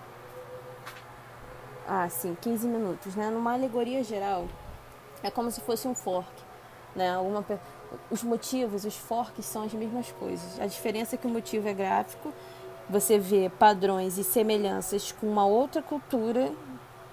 ah, 1.87 2.07
sim, 2.09 2.35
15 2.41 2.67
minutos, 2.67 3.15
né? 3.15 3.29
Numa 3.29 3.53
alegoria 3.53 4.03
geral, 4.03 4.45
é 5.23 5.31
como 5.31 5.49
se 5.49 5.61
fosse 5.61 5.87
um 5.87 5.95
fork, 5.95 6.29
né? 6.93 7.17
Uma, 7.17 7.45
os 8.11 8.23
motivos, 8.23 8.83
os 8.83 8.97
forks 8.97 9.45
são 9.45 9.63
as 9.63 9.73
mesmas 9.73 10.11
coisas. 10.11 10.59
A 10.59 10.67
diferença 10.67 11.15
é 11.15 11.17
que 11.17 11.25
o 11.25 11.29
motivo 11.29 11.67
é 11.67 11.73
gráfico, 11.73 12.33
você 12.89 13.19
vê 13.19 13.49
padrões 13.49 14.17
e 14.17 14.23
semelhanças 14.23 15.11
com 15.11 15.27
uma 15.27 15.45
outra 15.45 15.81
cultura 15.81 16.51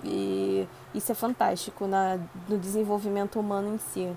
e 0.04 0.68
isso 0.94 1.10
é 1.10 1.14
fantástico 1.14 1.86
na, 1.86 2.18
no 2.48 2.58
desenvolvimento 2.58 3.40
humano 3.40 3.74
em 3.74 3.78
si. 3.78 4.16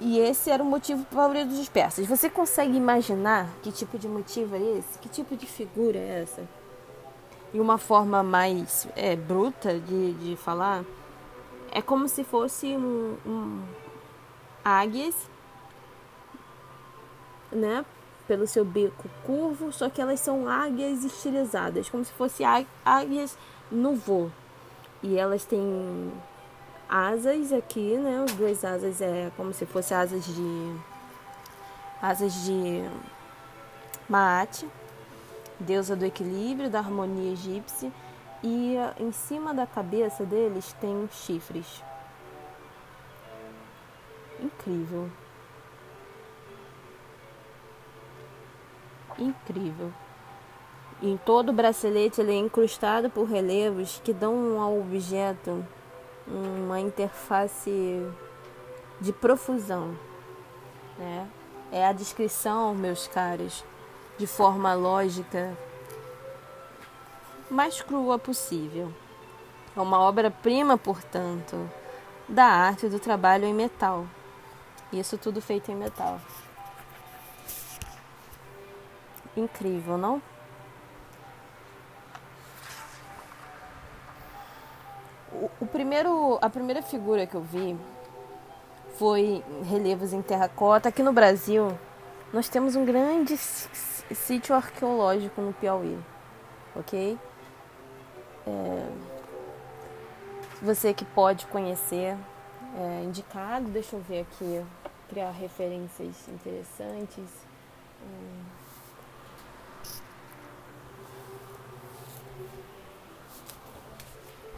E 0.00 0.18
esse 0.18 0.50
era 0.50 0.62
o 0.62 0.66
motivo 0.66 1.04
para 1.04 1.44
dos 1.44 1.68
persas. 1.68 2.06
Você 2.06 2.30
consegue 2.30 2.74
imaginar 2.74 3.46
que 3.62 3.70
tipo 3.70 3.98
de 3.98 4.08
motivo 4.08 4.56
é 4.56 4.78
esse? 4.78 4.98
Que 4.98 5.08
tipo 5.10 5.36
de 5.36 5.46
figura 5.46 5.98
é 5.98 6.22
essa? 6.22 6.42
E 7.52 7.60
uma 7.60 7.76
forma 7.76 8.22
mais 8.22 8.88
é, 8.96 9.14
bruta 9.14 9.78
de, 9.78 10.14
de 10.14 10.36
falar, 10.36 10.84
é 11.70 11.82
como 11.82 12.08
se 12.08 12.24
fosse 12.24 12.68
um, 12.76 13.16
um 13.26 13.62
águias, 14.64 15.14
né? 17.52 17.84
Pelo 18.30 18.46
seu 18.46 18.64
bico 18.64 19.08
curvo, 19.26 19.72
só 19.72 19.90
que 19.90 20.00
elas 20.00 20.20
são 20.20 20.48
águias 20.48 21.04
estilizadas, 21.04 21.88
como 21.88 22.04
se 22.04 22.12
fosse 22.12 22.44
águias 22.84 23.36
no 23.72 23.96
voo. 23.96 24.30
E 25.02 25.18
elas 25.18 25.44
têm 25.44 26.12
asas 26.88 27.52
aqui, 27.52 27.96
né? 27.96 28.22
As 28.22 28.32
duas 28.34 28.64
asas 28.64 29.00
é 29.00 29.32
como 29.36 29.52
se 29.52 29.66
fosse 29.66 29.92
asas 29.92 30.24
de 30.24 30.80
asas 32.00 32.44
de 32.44 32.88
Maat, 34.08 34.64
deusa 35.58 35.96
do 35.96 36.04
equilíbrio, 36.04 36.70
da 36.70 36.78
harmonia 36.78 37.32
egípcia, 37.32 37.90
e 38.44 38.76
em 39.00 39.10
cima 39.10 39.52
da 39.52 39.66
cabeça 39.66 40.24
deles 40.24 40.72
tem 40.80 41.08
chifres. 41.10 41.82
Incrível. 44.38 45.10
Incrível. 49.20 49.92
Em 51.02 51.16
todo 51.16 51.50
o 51.50 51.52
bracelete 51.52 52.20
ele 52.20 52.32
é 52.32 52.36
incrustado 52.36 53.08
por 53.08 53.28
relevos 53.28 54.00
que 54.02 54.12
dão 54.12 54.60
ao 54.60 54.80
objeto 54.80 55.64
uma 56.26 56.80
interface 56.80 58.06
de 59.00 59.12
profusão. 59.12 59.96
Né? 60.98 61.28
É 61.72 61.86
a 61.86 61.92
descrição, 61.92 62.74
meus 62.74 63.06
caros, 63.06 63.64
de 64.18 64.26
forma 64.26 64.74
lógica 64.74 65.56
mais 67.50 67.82
crua 67.82 68.18
possível. 68.18 68.92
É 69.76 69.80
uma 69.80 70.00
obra-prima, 70.00 70.78
portanto, 70.78 71.68
da 72.28 72.44
arte 72.44 72.88
do 72.88 72.98
trabalho 72.98 73.44
em 73.44 73.54
metal. 73.54 74.06
Isso 74.92 75.18
tudo 75.18 75.40
feito 75.40 75.70
em 75.70 75.74
metal. 75.74 76.20
Incrível, 79.40 79.96
não? 79.96 80.20
o, 85.60 85.66
primeiro, 85.66 86.38
a 86.40 86.50
primeira 86.50 86.82
figura 86.82 87.26
que 87.26 87.34
eu 87.34 87.42
vi 87.42 87.76
foi 88.98 89.42
relevos 89.68 90.12
em 90.12 90.22
terracota. 90.22 90.88
Aqui 90.88 91.02
no 91.02 91.12
Brasil, 91.12 91.78
nós 92.32 92.48
temos 92.48 92.76
um 92.76 92.84
grande 92.84 93.36
sítio 93.36 94.54
arqueológico 94.54 95.40
no 95.40 95.52
Piauí, 95.52 95.98
ok? 96.76 97.18
É, 98.46 98.88
você 100.62 100.92
que 100.92 101.04
pode 101.04 101.46
conhecer, 101.46 102.16
é 102.76 103.04
indicado, 103.04 103.66
deixa 103.70 103.96
eu 103.96 104.00
ver 104.00 104.20
aqui, 104.20 104.64
criar 105.08 105.30
referências 105.30 106.28
interessantes. 106.28 107.24
Hum. 108.02 108.39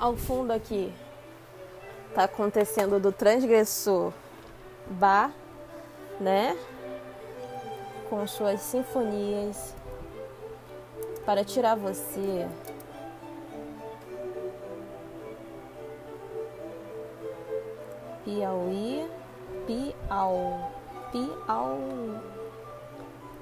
Ao 0.02 0.16
fundo 0.16 0.52
aqui 0.52 0.92
tá 2.12 2.24
acontecendo 2.24 2.98
do 2.98 3.12
transgressor 3.12 4.12
Bar, 4.90 5.32
né? 6.18 6.58
Com 8.10 8.26
suas 8.26 8.60
sinfonias 8.62 9.76
para 11.24 11.44
tirar 11.44 11.76
você 11.76 12.48
Piauí, 18.24 19.08
Piau, 19.68 20.72
Piau, 21.12 21.78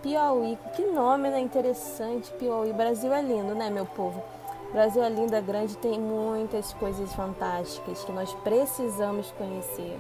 Piauí. 0.03 0.59
Que 0.77 0.85
nome, 0.85 1.31
né? 1.31 1.41
Interessante, 1.41 2.31
Piauí. 2.33 2.73
Brasil 2.73 3.13
é 3.13 3.23
lindo, 3.23 3.55
né, 3.55 3.71
meu 3.71 3.87
povo? 3.87 4.23
Brasil 4.73 5.03
é 5.03 5.09
lindo, 5.09 5.35
é 5.35 5.41
grande, 5.41 5.77
tem 5.79 5.99
muitas 5.99 6.73
coisas 6.75 7.13
fantásticas 7.13 8.05
que 8.05 8.13
nós 8.13 8.33
precisamos 8.35 9.33
conhecer. 9.33 9.99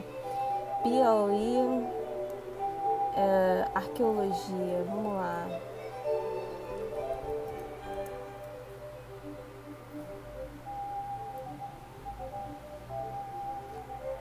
Piauí, 0.84 1.88
é, 3.16 3.66
arqueologia, 3.74 4.84
vamos 4.88 5.12
lá. 5.14 5.48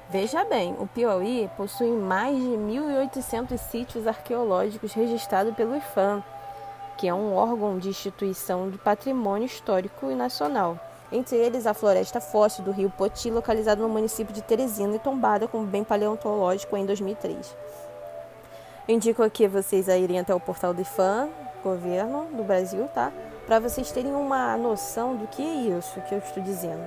Veja 0.09 0.43
bem, 0.45 0.75
o 0.79 0.87
Piauí 0.87 1.47
possui 1.55 1.91
mais 1.91 2.35
de 2.35 2.57
1.800 2.57 3.55
sítios 3.57 4.07
arqueológicos 4.07 4.93
registrados 4.93 5.53
pelo 5.53 5.75
IFAM 5.75 6.23
que 6.99 7.07
é 7.07 7.13
um 7.13 7.33
órgão 7.33 7.79
de 7.79 7.87
instituição 7.87 8.69
de 8.69 8.77
patrimônio 8.77 9.45
histórico 9.45 10.11
e 10.11 10.15
nacional. 10.15 10.77
Entre 11.09 11.37
eles, 11.37 11.65
a 11.65 11.73
floresta 11.73 12.19
fóssil 12.19 12.61
do 12.61 12.71
rio 12.71 12.89
Poti, 12.89 13.31
localizada 13.31 13.81
no 13.81 13.87
município 13.87 14.33
de 14.33 14.41
Teresina 14.41 14.97
e 14.97 14.99
tombada 14.99 15.47
como 15.47 15.65
bem 15.65 15.81
paleontológico 15.81 16.75
em 16.75 16.85
2003. 16.85 17.55
Indico 18.85 19.23
aqui 19.23 19.47
vocês 19.47 19.87
a 19.87 19.97
irem 19.97 20.19
até 20.19 20.35
o 20.35 20.41
portal 20.41 20.73
do 20.73 20.81
IFAM, 20.81 21.29
governo 21.63 22.25
do 22.33 22.43
Brasil, 22.43 22.89
tá? 22.93 23.13
Para 23.47 23.59
vocês 23.59 23.89
terem 23.93 24.13
uma 24.13 24.57
noção 24.57 25.15
do 25.15 25.25
que 25.25 25.41
é 25.41 25.77
isso 25.77 26.01
que 26.01 26.13
eu 26.13 26.19
estou 26.19 26.43
dizendo. 26.43 26.85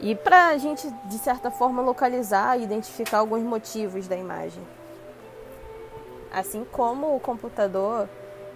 E 0.00 0.16
para 0.16 0.48
a 0.48 0.58
gente, 0.58 0.90
de 1.04 1.18
certa 1.18 1.52
forma, 1.52 1.80
localizar 1.80 2.58
e 2.58 2.64
identificar 2.64 3.18
alguns 3.18 3.44
motivos 3.44 4.08
da 4.08 4.16
imagem. 4.16 4.62
Assim 6.32 6.66
como 6.72 7.14
o 7.14 7.20
computador 7.20 8.08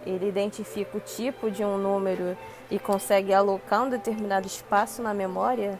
ele 0.04 0.28
identifica 0.28 0.96
o 0.96 1.00
tipo 1.00 1.50
de 1.50 1.64
um 1.64 1.78
número 1.78 2.36
e 2.70 2.78
consegue 2.78 3.32
alocar 3.32 3.82
um 3.82 3.90
determinado 3.90 4.46
espaço 4.46 5.02
na 5.02 5.14
memória, 5.14 5.78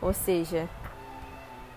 ou 0.00 0.12
seja, 0.12 0.68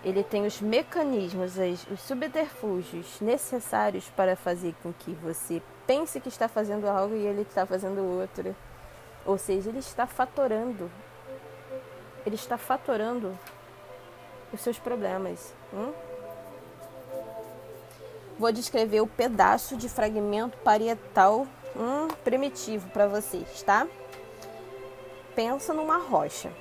ele 0.04 0.24
tem 0.24 0.46
os 0.46 0.60
mecanismos, 0.62 1.54
os 1.92 2.02
subterfúgios 2.02 3.20
necessários 3.22 4.10
para 4.10 4.36
fazer 4.36 4.76
com 4.84 4.94
que 4.94 5.12
você 5.14 5.62
pense 5.88 6.20
que 6.20 6.30
está 6.30 6.48
fazendo 6.48 6.88
algo 6.88 7.16
e 7.16 7.26
ele 7.26 7.42
está 7.42 7.66
fazendo 7.66 8.02
outro. 8.02 8.56
Ou 9.26 9.38
seja, 9.38 9.70
ele 9.70 9.80
está 9.80 10.06
fatorando. 10.06 10.92
Ele 12.26 12.36
está 12.36 12.58
fatorando 12.58 13.38
os 14.52 14.62
seus 14.62 14.78
problemas. 14.78 15.54
Hum? 15.74 15.94
Vou 18.44 18.52
descrever 18.52 19.00
o 19.00 19.08
pedaço 19.08 19.78
de 19.78 19.88
fragmento 19.88 20.58
parietal 20.58 21.48
um 21.78 22.10
primitivo 22.26 22.90
para 22.90 23.08
vocês, 23.08 23.64
tá? 23.64 23.88
Pensa 25.34 25.74
numa 25.74 25.98
rocha. 25.98 26.52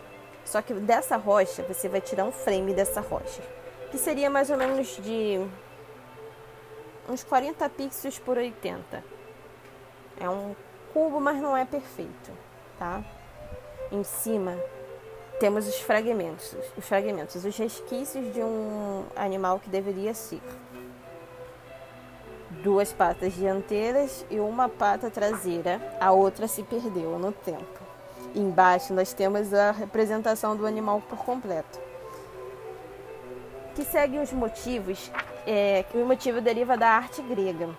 Só 0.44 0.62
que 0.62 0.74
dessa 0.74 1.16
rocha 1.16 1.64
você 1.64 1.88
vai 1.88 2.00
tirar 2.00 2.24
um 2.24 2.30
frame 2.30 2.72
dessa 2.72 3.00
rocha, 3.00 3.42
que 3.90 3.98
seria 3.98 4.30
mais 4.30 4.48
ou 4.48 4.56
menos 4.56 4.96
de 5.02 5.44
uns 7.08 7.24
40 7.24 7.68
pixels 7.70 8.16
por 8.16 8.36
80. 8.38 9.02
É 10.20 10.30
um 10.30 10.54
cubo, 10.92 11.20
mas 11.20 11.42
não 11.42 11.56
é 11.56 11.64
perfeito, 11.64 12.30
tá? 12.78 13.02
Em 13.90 14.04
cima 14.04 14.56
temos 15.40 15.66
os 15.66 15.80
fragmentos, 15.80 16.54
os 16.78 16.86
fragmentos, 16.86 17.44
os 17.44 17.56
resquícios 17.56 18.32
de 18.32 18.40
um 18.40 19.04
animal 19.16 19.58
que 19.58 19.68
deveria 19.68 20.14
ser 20.14 20.40
duas 22.62 22.92
patas 22.92 23.34
dianteiras 23.34 24.24
e 24.30 24.38
uma 24.38 24.68
pata 24.68 25.10
traseira. 25.10 25.80
A 26.00 26.12
outra 26.12 26.46
se 26.46 26.62
perdeu 26.62 27.18
no 27.18 27.32
tempo. 27.32 27.80
Embaixo 28.34 28.94
nós 28.94 29.12
temos 29.12 29.52
a 29.52 29.72
representação 29.72 30.56
do 30.56 30.66
animal 30.66 31.02
por 31.08 31.18
completo. 31.18 31.80
Que 33.74 33.84
segue 33.84 34.18
os 34.18 34.32
motivos, 34.32 35.10
é, 35.46 35.84
que 35.90 35.98
o 35.98 36.06
motivo 36.06 36.40
deriva 36.40 36.76
da 36.76 36.88
arte 36.88 37.20
grega. 37.22 37.70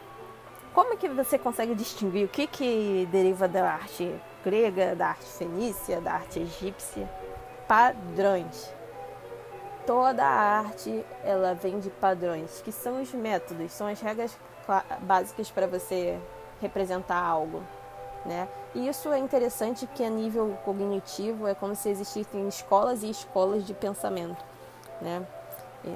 Como 0.73 0.97
que 0.97 1.07
você 1.07 1.37
consegue 1.37 1.75
distinguir 1.75 2.25
o 2.25 2.29
que, 2.29 2.47
que 2.47 3.07
deriva 3.11 3.47
da 3.47 3.73
arte 3.73 4.13
grega, 4.43 4.95
da 4.95 5.09
arte 5.09 5.25
fenícia, 5.25 6.01
da 6.01 6.13
arte 6.13 6.39
egípcia. 6.39 7.09
Padrões. 7.67 8.73
Toda 9.85 10.23
a 10.23 10.59
arte 10.59 11.05
ela 11.23 11.53
vem 11.53 11.79
de 11.79 11.89
padrões, 11.89 12.61
que 12.61 12.71
são 12.71 13.01
os 13.01 13.13
métodos, 13.13 13.71
são 13.71 13.87
as 13.87 13.99
regras 13.99 14.37
básicas 15.01 15.51
para 15.51 15.67
você 15.67 16.17
representar 16.61 17.21
algo. 17.21 17.61
Né? 18.25 18.47
E 18.73 18.87
isso 18.87 19.11
é 19.11 19.19
interessante 19.19 19.85
que 19.85 20.03
a 20.03 20.09
nível 20.09 20.57
cognitivo 20.63 21.47
é 21.47 21.53
como 21.53 21.75
se 21.75 21.89
existissem 21.89 22.47
escolas 22.47 23.03
e 23.03 23.09
escolas 23.09 23.65
de 23.65 23.73
pensamento. 23.73 24.43
Né? 25.01 25.25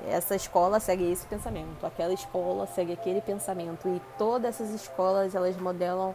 Essa 0.10 0.36
escola 0.36 0.82
segue 0.82 1.10
esse 1.10 1.26
pensamento, 1.26 1.86
aquela 1.86 2.12
escola 2.12 2.68
segue 2.68 2.92
aquele 2.92 3.22
pensamento 3.22 3.88
e 3.88 4.02
todas 4.18 4.56
essas 4.56 4.74
escolas 4.74 5.34
elas 5.34 5.56
modelam 5.56 6.14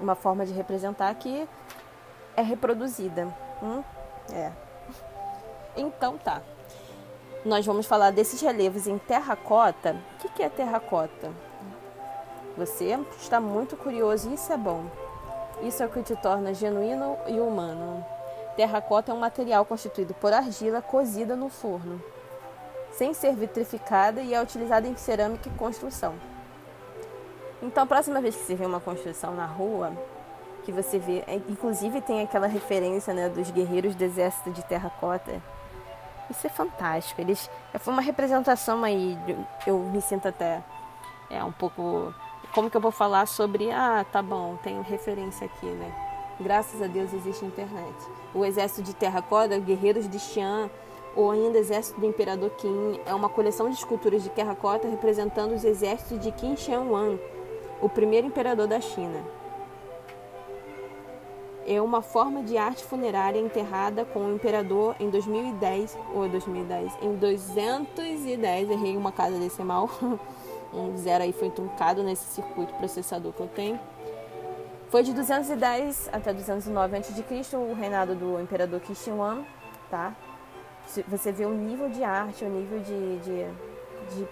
uma 0.00 0.14
forma 0.14 0.46
de 0.46 0.52
representar 0.54 1.14
que 1.16 1.46
é 2.34 2.40
reproduzida. 2.40 3.28
Hum? 3.62 3.84
É. 4.32 4.50
Então 5.76 6.16
tá. 6.16 6.40
Nós 7.44 7.66
vamos 7.66 7.86
falar 7.86 8.12
desses 8.12 8.40
relevos 8.40 8.86
em 8.86 8.98
terracota. 8.98 9.96
O 10.24 10.28
que 10.28 10.44
é 10.44 10.48
terracota? 10.48 11.30
Você 12.56 12.96
está 13.20 13.40
muito 13.40 13.76
curioso 13.76 14.30
e 14.30 14.34
isso 14.34 14.52
é 14.52 14.56
bom. 14.56 14.84
Isso 15.60 15.82
é 15.82 15.86
o 15.86 15.88
que 15.88 16.02
te 16.02 16.14
torna 16.14 16.54
genuíno 16.54 17.16
e 17.26 17.40
humano. 17.40 18.04
Terracota 18.54 19.10
é 19.10 19.14
um 19.14 19.18
material 19.18 19.64
constituído 19.64 20.14
por 20.14 20.32
argila 20.32 20.80
cozida 20.80 21.34
no 21.34 21.48
forno, 21.48 22.00
sem 22.92 23.12
ser 23.12 23.34
vitrificada 23.34 24.20
e 24.20 24.34
é 24.34 24.40
utilizada 24.40 24.86
em 24.86 24.96
cerâmica 24.96 25.48
e 25.48 25.58
construção. 25.58 26.14
Então, 27.60 27.82
a 27.82 27.86
próxima 27.86 28.20
vez 28.20 28.36
que 28.36 28.42
você 28.42 28.54
vê 28.54 28.66
uma 28.66 28.80
construção 28.80 29.34
na 29.34 29.46
rua, 29.46 29.92
que 30.64 30.70
você 30.70 30.96
vê, 30.96 31.24
é, 31.26 31.36
inclusive 31.48 32.00
tem 32.02 32.22
aquela 32.22 32.46
referência 32.46 33.12
né, 33.12 33.28
dos 33.28 33.50
guerreiros 33.50 33.96
do 33.96 34.04
exército 34.04 34.50
de 34.52 34.62
terracota. 34.62 35.42
Isso 36.32 36.46
é 36.46 36.50
fantástico. 36.50 37.20
Eles, 37.20 37.48
foi 37.78 37.92
uma 37.92 38.02
representação 38.02 38.82
aí, 38.82 39.16
eu 39.66 39.78
me 39.78 40.00
sinto 40.00 40.26
até 40.26 40.62
é 41.30 41.42
um 41.42 41.52
pouco 41.52 42.14
como 42.52 42.68
que 42.68 42.76
eu 42.76 42.80
vou 42.80 42.90
falar 42.90 43.26
sobre, 43.26 43.70
ah, 43.70 44.04
tá 44.12 44.20
bom, 44.20 44.58
tenho 44.62 44.82
referência 44.82 45.46
aqui, 45.46 45.66
né? 45.66 45.92
Graças 46.38 46.82
a 46.82 46.86
Deus 46.86 47.12
existe 47.12 47.44
internet. 47.44 47.94
O 48.34 48.44
exército 48.44 48.82
de 48.82 48.94
terracota, 48.94 49.58
guerreiros 49.58 50.08
de 50.08 50.18
Xi'an, 50.18 50.68
ou 51.14 51.30
ainda 51.30 51.58
exército 51.58 52.00
do 52.00 52.06
imperador 52.06 52.50
Qin, 52.50 53.00
é 53.06 53.14
uma 53.14 53.28
coleção 53.28 53.70
de 53.70 53.76
esculturas 53.76 54.22
de 54.22 54.30
terracota 54.30 54.88
representando 54.88 55.52
os 55.54 55.64
exércitos 55.64 56.18
de 56.20 56.32
Qin 56.32 56.56
Shi 56.56 56.72
Huang, 56.72 57.20
o 57.80 57.88
primeiro 57.88 58.26
imperador 58.26 58.66
da 58.66 58.80
China. 58.80 59.22
É 61.66 61.80
uma 61.80 62.02
forma 62.02 62.42
de 62.42 62.58
arte 62.58 62.84
funerária 62.84 63.38
enterrada 63.38 64.04
com 64.04 64.26
o 64.26 64.34
imperador 64.34 64.96
em 64.98 65.08
2010 65.10 65.96
ou 66.12 66.28
2010, 66.28 66.92
em 67.00 67.14
210, 67.14 68.70
errei 68.70 68.96
uma 68.96 69.12
casa 69.12 69.38
decimal. 69.38 69.88
um 70.74 70.96
zero 70.96 71.22
aí 71.22 71.32
foi 71.32 71.50
truncado 71.50 72.02
nesse 72.02 72.24
circuito 72.24 72.74
processador 72.74 73.32
que 73.32 73.40
eu 73.40 73.48
tenho. 73.48 73.78
Foi 74.90 75.02
de 75.02 75.14
210 75.14 76.10
até 76.12 76.34
209 76.34 76.96
a.C., 76.96 77.56
o 77.56 77.72
reinado 77.74 78.14
do 78.14 78.40
imperador 78.40 78.80
Kishwan, 78.80 79.42
tá? 79.90 80.14
Você 81.08 81.32
vê 81.32 81.46
o 81.46 81.54
nível 81.54 81.88
de 81.88 82.02
arte, 82.04 82.44
o 82.44 82.48
nível 82.50 82.78
de, 82.80 83.18
de, 83.20 83.46
de, 84.14 84.28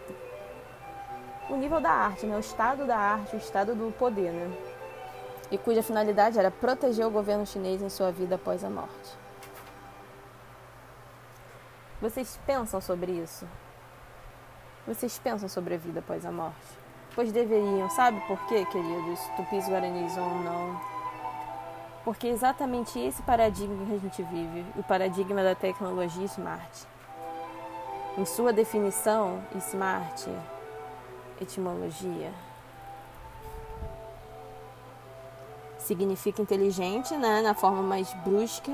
o 1.48 1.56
nível 1.56 1.80
da 1.80 1.90
arte, 1.90 2.26
né? 2.26 2.36
O 2.36 2.40
estado 2.40 2.86
da 2.86 2.96
arte, 2.96 3.36
o 3.36 3.38
estado 3.38 3.74
do 3.74 3.90
poder, 3.92 4.32
né? 4.32 4.50
E 5.50 5.58
cuja 5.58 5.82
finalidade 5.82 6.38
era 6.38 6.50
proteger 6.50 7.06
o 7.06 7.10
governo 7.10 7.46
chinês 7.46 7.82
em 7.82 7.88
sua 7.88 8.12
vida 8.12 8.36
após 8.36 8.64
a 8.64 8.70
morte. 8.70 9.18
Vocês 12.00 12.38
pensam 12.46 12.80
sobre 12.80 13.12
isso? 13.12 13.46
vocês 14.86 15.18
pensam 15.18 15.48
sobre 15.48 15.74
a 15.74 15.78
vida 15.78 16.00
após 16.00 16.26
a 16.26 16.32
morte? 16.32 16.56
Pois 17.14 17.30
deveriam, 17.30 17.88
sabe 17.90 18.20
por 18.26 18.38
quê, 18.46 18.64
queridos, 18.66 19.20
tupis 19.36 19.68
guaranis 19.68 20.16
ou 20.16 20.26
não? 20.26 20.80
Porque 22.04 22.26
é 22.26 22.30
exatamente 22.30 22.98
esse 22.98 23.22
paradigma 23.22 23.86
que 23.86 23.94
a 23.94 23.98
gente 23.98 24.22
vive, 24.24 24.64
o 24.76 24.82
paradigma 24.82 25.42
da 25.42 25.54
tecnologia 25.54 26.24
smart. 26.24 26.86
Em 28.18 28.24
sua 28.24 28.52
definição, 28.52 29.42
smart, 29.58 30.28
etimologia, 31.40 32.32
significa 35.90 36.40
inteligente, 36.40 37.16
né, 37.16 37.42
na 37.42 37.52
forma 37.52 37.82
mais 37.82 38.12
brusca, 38.24 38.72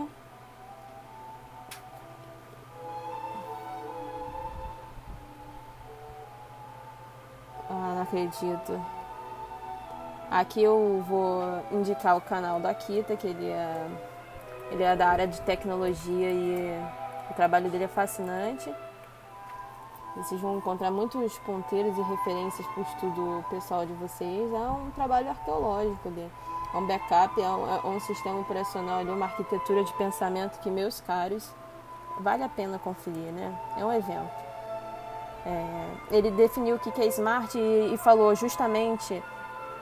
acredito. 8.06 8.80
Aqui 10.30 10.62
eu 10.62 11.04
vou 11.08 11.42
indicar 11.72 12.16
o 12.16 12.20
canal 12.20 12.60
da 12.60 12.74
Kita, 12.74 13.16
que 13.16 13.26
ele 13.26 13.48
é, 13.48 13.86
ele 14.70 14.82
é 14.82 14.96
da 14.96 15.08
área 15.08 15.26
de 15.26 15.40
tecnologia 15.42 16.30
e 16.30 16.80
o 17.30 17.34
trabalho 17.34 17.70
dele 17.70 17.84
é 17.84 17.88
fascinante. 17.88 18.72
Vocês 20.16 20.40
vão 20.40 20.56
encontrar 20.58 20.90
muitos 20.90 21.38
ponteiros 21.40 21.96
e 21.96 22.02
referências 22.02 22.66
para 22.68 22.80
o 22.80 22.82
estudo 22.82 23.44
pessoal 23.50 23.84
de 23.84 23.92
vocês. 23.94 24.52
É 24.52 24.68
um 24.68 24.90
trabalho 24.92 25.28
arqueológico 25.28 26.08
dele. 26.10 26.32
É 26.76 26.78
um 26.78 26.86
backup, 26.86 27.40
é 27.40 27.48
um, 27.48 27.74
é 27.74 27.86
um 27.86 27.98
sistema 28.00 28.38
operacional, 28.38 29.00
é 29.00 29.04
uma 29.04 29.24
arquitetura 29.24 29.82
de 29.82 29.90
pensamento 29.94 30.60
que, 30.60 30.70
meus 30.70 31.00
caros, 31.00 31.50
vale 32.20 32.42
a 32.42 32.50
pena 32.50 32.78
conferir, 32.78 33.32
né? 33.32 33.58
É 33.78 33.84
um 33.84 33.90
evento. 33.90 34.30
É, 35.46 35.88
ele 36.10 36.30
definiu 36.32 36.76
o 36.76 36.78
que 36.78 36.90
é 37.00 37.06
smart 37.06 37.56
e, 37.58 37.94
e, 37.94 37.96
falou 37.96 38.34
justamente 38.34 39.22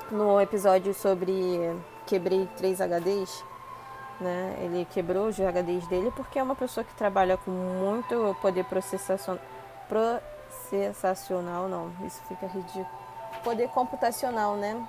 no 0.09 0.41
episódio 0.41 0.95
sobre 0.95 1.77
quebrei 2.07 2.49
três 2.57 2.81
HDs. 2.81 3.45
Né? 4.21 4.57
Ele 4.61 4.87
quebrou 4.93 5.27
os 5.27 5.37
HDs 5.41 5.89
dele 5.89 6.13
porque 6.15 6.39
é 6.39 6.43
uma 6.45 6.55
pessoa 6.55 6.85
que 6.85 6.95
trabalha 6.95 7.37
com 7.37 7.51
muito 7.51 8.37
poder 8.41 8.67
processacional. 8.67 9.43
Processacional, 9.89 11.67
não, 11.67 11.91
isso 12.07 12.23
fica 12.29 12.47
ridículo. 12.47 12.87
Poder 13.43 13.69
computacional, 13.71 14.55
né? 14.55 14.81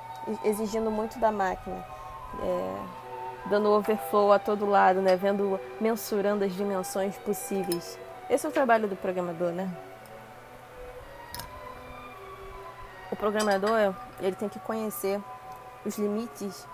Exigindo 0.43 0.91
muito 0.91 1.17
da 1.17 1.31
máquina. 1.31 1.94
É, 2.41 3.49
dando 3.49 3.71
overflow 3.71 4.31
a 4.31 4.39
todo 4.39 4.65
lado, 4.65 5.01
né? 5.01 5.15
Vendo, 5.15 5.59
mensurando 5.79 6.43
as 6.43 6.53
dimensões 6.53 7.15
possíveis. 7.17 7.97
Esse 8.29 8.45
é 8.45 8.49
o 8.49 8.51
trabalho 8.51 8.87
do 8.87 8.95
programador, 8.95 9.51
né? 9.51 9.69
o 13.15 13.17
programador 13.17 13.95
ele 14.19 14.35
tem 14.35 14.49
que 14.49 14.59
conhecer 14.59 15.21
os 15.85 15.97
limites 15.97 16.67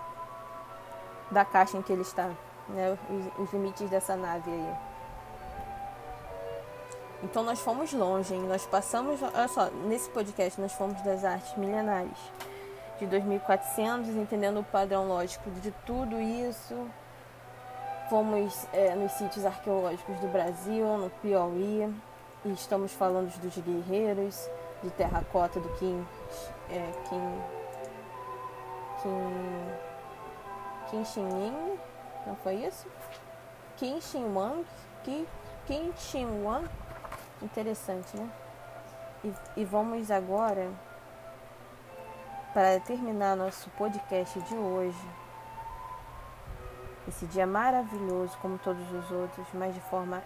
da 1.30 1.44
caixa 1.44 1.76
em 1.76 1.82
que 1.82 1.92
ele 1.92 2.02
está, 2.02 2.30
né? 2.68 2.98
os, 3.08 3.44
os 3.44 3.52
limites 3.52 3.88
dessa 3.88 4.16
nave 4.16 4.50
aí. 4.50 4.74
Então 7.22 7.44
nós 7.44 7.60
fomos 7.60 7.92
longe, 7.92 8.34
hein? 8.34 8.42
nós 8.42 8.66
passamos, 8.66 9.22
olha 9.22 9.46
só, 9.46 9.70
nesse 9.86 10.10
podcast 10.10 10.60
nós 10.60 10.72
fomos 10.72 11.00
das 11.02 11.24
artes 11.24 11.56
milenares 11.56 12.18
de 13.02 13.06
2400, 13.08 14.10
entendendo 14.10 14.60
o 14.60 14.64
padrão 14.64 15.08
lógico 15.08 15.50
de 15.50 15.72
tudo 15.84 16.20
isso. 16.20 16.88
Fomos 18.08 18.66
é, 18.72 18.94
nos 18.94 19.12
sítios 19.12 19.44
arqueológicos 19.44 20.20
do 20.20 20.28
Brasil, 20.28 20.86
no 20.98 21.10
Piauí, 21.10 21.92
e 22.44 22.52
estamos 22.52 22.92
falando 22.92 23.32
dos 23.40 23.58
guerreiros 23.58 24.48
de 24.82 24.90
terracota 24.90 25.58
do 25.58 25.68
Kim 25.78 26.04
é, 26.70 26.90
Kim, 27.08 27.42
Kim, 30.90 31.04
Kim 31.04 31.78
não 32.26 32.36
foi 32.36 32.54
isso? 32.54 32.86
Kim 33.76 34.00
Xin 34.00 34.32
Wang, 34.32 34.64
Kim, 35.02 35.26
Kim 35.66 35.92
Xin 35.96 36.44
Wang, 36.44 36.68
interessante, 37.42 38.16
né? 38.16 38.30
E, 39.24 39.32
e 39.56 39.64
vamos 39.64 40.10
agora, 40.10 40.70
para 42.52 42.78
terminar 42.80 43.34
nosso 43.34 43.70
podcast 43.70 44.38
de 44.40 44.54
hoje, 44.54 45.08
esse 47.08 47.26
dia 47.26 47.46
maravilhoso, 47.46 48.36
como 48.42 48.58
todos 48.58 48.90
os 48.92 49.10
outros, 49.10 49.46
mas 49.54 49.74
de 49.74 49.80
forma 49.80 50.22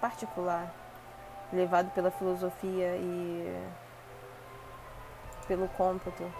particular, 0.00 0.72
levado 1.52 1.90
pela 1.92 2.10
filosofia 2.10 2.96
e 2.96 3.66
pelo 5.48 5.68
cômputo. 5.68 6.30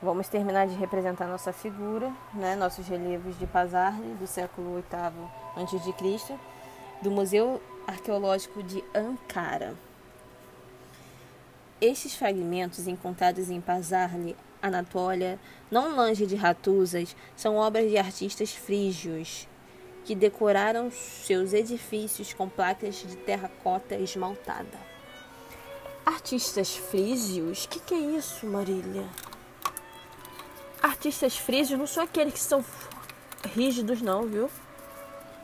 Vamos 0.00 0.28
terminar 0.28 0.68
de 0.68 0.74
representar 0.74 1.26
nossa 1.26 1.52
figura, 1.52 2.12
né, 2.34 2.54
nossos 2.54 2.86
relevos 2.86 3.38
de 3.38 3.46
Pazarne 3.46 4.14
do 4.14 4.26
século 4.26 4.74
VIII 4.74 5.74
a.C., 6.14 6.38
do 7.02 7.10
Museu 7.10 7.60
Arqueológico 7.86 8.62
de 8.62 8.82
Ankara. 8.94 9.74
Estes 11.80 12.14
fragmentos, 12.14 12.86
encontrados 12.86 13.50
em 13.50 13.60
Pazarli, 13.60 14.34
Anatólia, 14.62 15.38
não 15.70 15.94
longe 15.94 16.26
de 16.26 16.34
Ratusas, 16.34 17.14
são 17.36 17.56
obras 17.56 17.90
de 17.90 17.98
artistas 17.98 18.52
frígios 18.52 19.46
que 20.04 20.14
decoraram 20.14 20.90
seus 20.90 21.52
edifícios 21.52 22.32
com 22.32 22.48
placas 22.48 22.96
de 22.96 23.16
terracota 23.16 23.96
esmaltada. 23.96 24.78
Artistas 26.06 26.76
frígios? 26.76 27.64
O 27.64 27.68
que, 27.68 27.80
que 27.80 27.94
é 27.94 27.98
isso, 27.98 28.46
Marília? 28.46 29.06
Artistas 30.82 31.36
frígios 31.36 31.78
não 31.78 31.86
são 31.86 32.02
aqueles 32.02 32.34
que 32.34 32.40
são 32.40 32.64
rígidos, 33.54 34.00
não, 34.00 34.26
viu? 34.26 34.50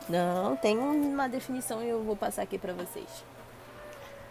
Não, 0.09 0.55
tem 0.57 0.77
uma 0.77 1.29
definição 1.29 1.81
e 1.83 1.89
eu 1.89 2.03
vou 2.03 2.15
passar 2.15 2.41
aqui 2.41 2.57
para 2.57 2.73
vocês. 2.73 3.23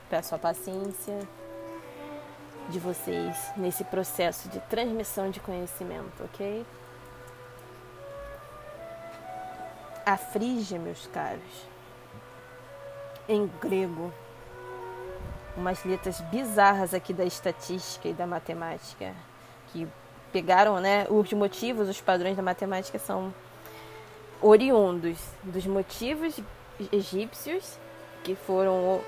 Peço 0.09 0.35
a 0.35 0.39
paciência 0.39 1.27
de 2.69 2.79
vocês 2.79 3.37
nesse 3.57 3.85
processo 3.85 4.49
de 4.49 4.61
transmissão 4.61 5.31
de 5.31 5.41
conhecimento, 5.41 6.25
ok? 6.25 6.65
A 10.05 10.17
frígia, 10.17 10.79
meus 10.79 11.07
caros, 11.07 11.67
em 13.29 13.47
grego, 13.61 14.13
umas 15.57 15.85
letras 15.85 16.21
bizarras 16.23 16.93
aqui 16.95 17.13
da 17.13 17.25
estatística 17.25 18.09
e 18.09 18.13
da 18.13 18.27
matemática, 18.27 19.15
que 19.69 19.87
pegaram, 20.33 20.81
né, 20.81 21.07
os 21.09 21.33
motivos, 21.33 21.89
os 21.89 22.01
padrões 22.01 22.37
da 22.37 22.43
matemática 22.43 22.99
são 22.99 23.33
oriundos 24.41 25.19
dos 25.43 25.67
motivos 25.67 26.39
egípcios 26.93 27.79
que 28.23 28.35
foram 28.35 29.01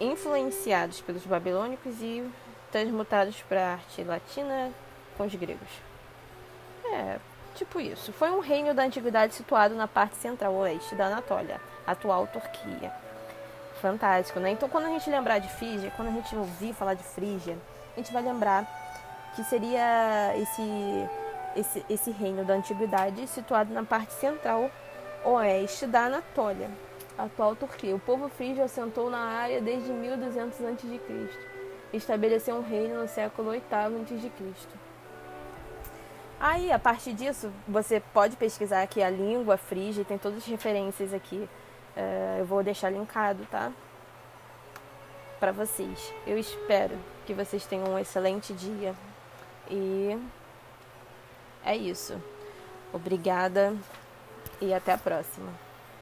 influenciados 0.00 1.00
pelos 1.00 1.24
babilônicos 1.24 2.00
e 2.00 2.24
transmutados 2.70 3.36
para 3.48 3.60
a 3.60 3.72
arte 3.74 4.02
latina 4.02 4.70
com 5.16 5.24
os 5.24 5.34
gregos. 5.34 5.68
É, 6.92 7.18
tipo 7.54 7.80
isso. 7.80 8.12
Foi 8.12 8.30
um 8.30 8.40
reino 8.40 8.74
da 8.74 8.84
antiguidade 8.84 9.34
situado 9.34 9.74
na 9.74 9.86
parte 9.86 10.16
central 10.16 10.54
oeste 10.54 10.94
da 10.94 11.06
Anatólia, 11.06 11.60
atual 11.86 12.26
Turquia. 12.26 12.92
Fantástico, 13.80 14.40
né? 14.40 14.50
Então, 14.50 14.68
quando 14.68 14.86
a 14.86 14.90
gente 14.90 15.10
lembrar 15.10 15.38
de 15.38 15.48
Frígia, 15.48 15.92
quando 15.96 16.08
a 16.08 16.12
gente 16.12 16.34
ouvir 16.36 16.72
falar 16.72 16.94
de 16.94 17.02
Frígia, 17.02 17.58
a 17.94 18.00
gente 18.00 18.12
vai 18.12 18.22
lembrar 18.22 18.66
que 19.34 19.42
seria 19.44 20.34
esse, 20.36 21.08
esse, 21.56 21.84
esse 21.88 22.10
reino 22.10 22.44
da 22.44 22.54
antiguidade 22.54 23.26
situado 23.26 23.72
na 23.72 23.84
parte 23.84 24.12
central 24.14 24.70
oeste 25.24 25.86
da 25.86 26.06
Anatólia, 26.06 26.70
atual 27.16 27.54
Turquia. 27.54 27.94
O 27.94 28.00
povo 28.00 28.28
frígio 28.28 28.64
assentou 28.64 29.10
na 29.10 29.20
área 29.20 29.60
desde 29.60 29.92
1200 29.92 30.60
a.C. 30.66 31.30
Estabeleceu 31.92 32.56
um 32.56 32.62
reino 32.62 33.00
no 33.02 33.08
século 33.08 33.50
VIII 33.50 33.62
a.C. 33.70 34.68
Aí, 36.40 36.72
a 36.72 36.78
partir 36.78 37.12
disso, 37.12 37.52
você 37.68 38.00
pode 38.12 38.36
pesquisar 38.36 38.82
aqui 38.82 39.00
a 39.00 39.08
língua 39.08 39.56
frígia, 39.56 40.04
tem 40.04 40.18
todas 40.18 40.38
as 40.38 40.46
referências 40.46 41.14
aqui. 41.14 41.48
Uh, 41.96 42.38
eu 42.40 42.44
vou 42.44 42.64
deixar 42.64 42.90
linkado, 42.90 43.46
tá? 43.48 43.70
Para 45.38 45.52
vocês. 45.52 46.12
Eu 46.26 46.36
espero 46.36 46.98
que 47.26 47.32
vocês 47.32 47.64
tenham 47.64 47.86
um 47.86 47.98
excelente 47.98 48.52
dia. 48.54 48.92
E 49.70 50.18
é 51.64 51.76
isso. 51.76 52.20
Obrigada 52.92 53.74
e 54.60 54.72
até 54.72 54.92
a 54.92 54.98
próxima. 54.98 55.52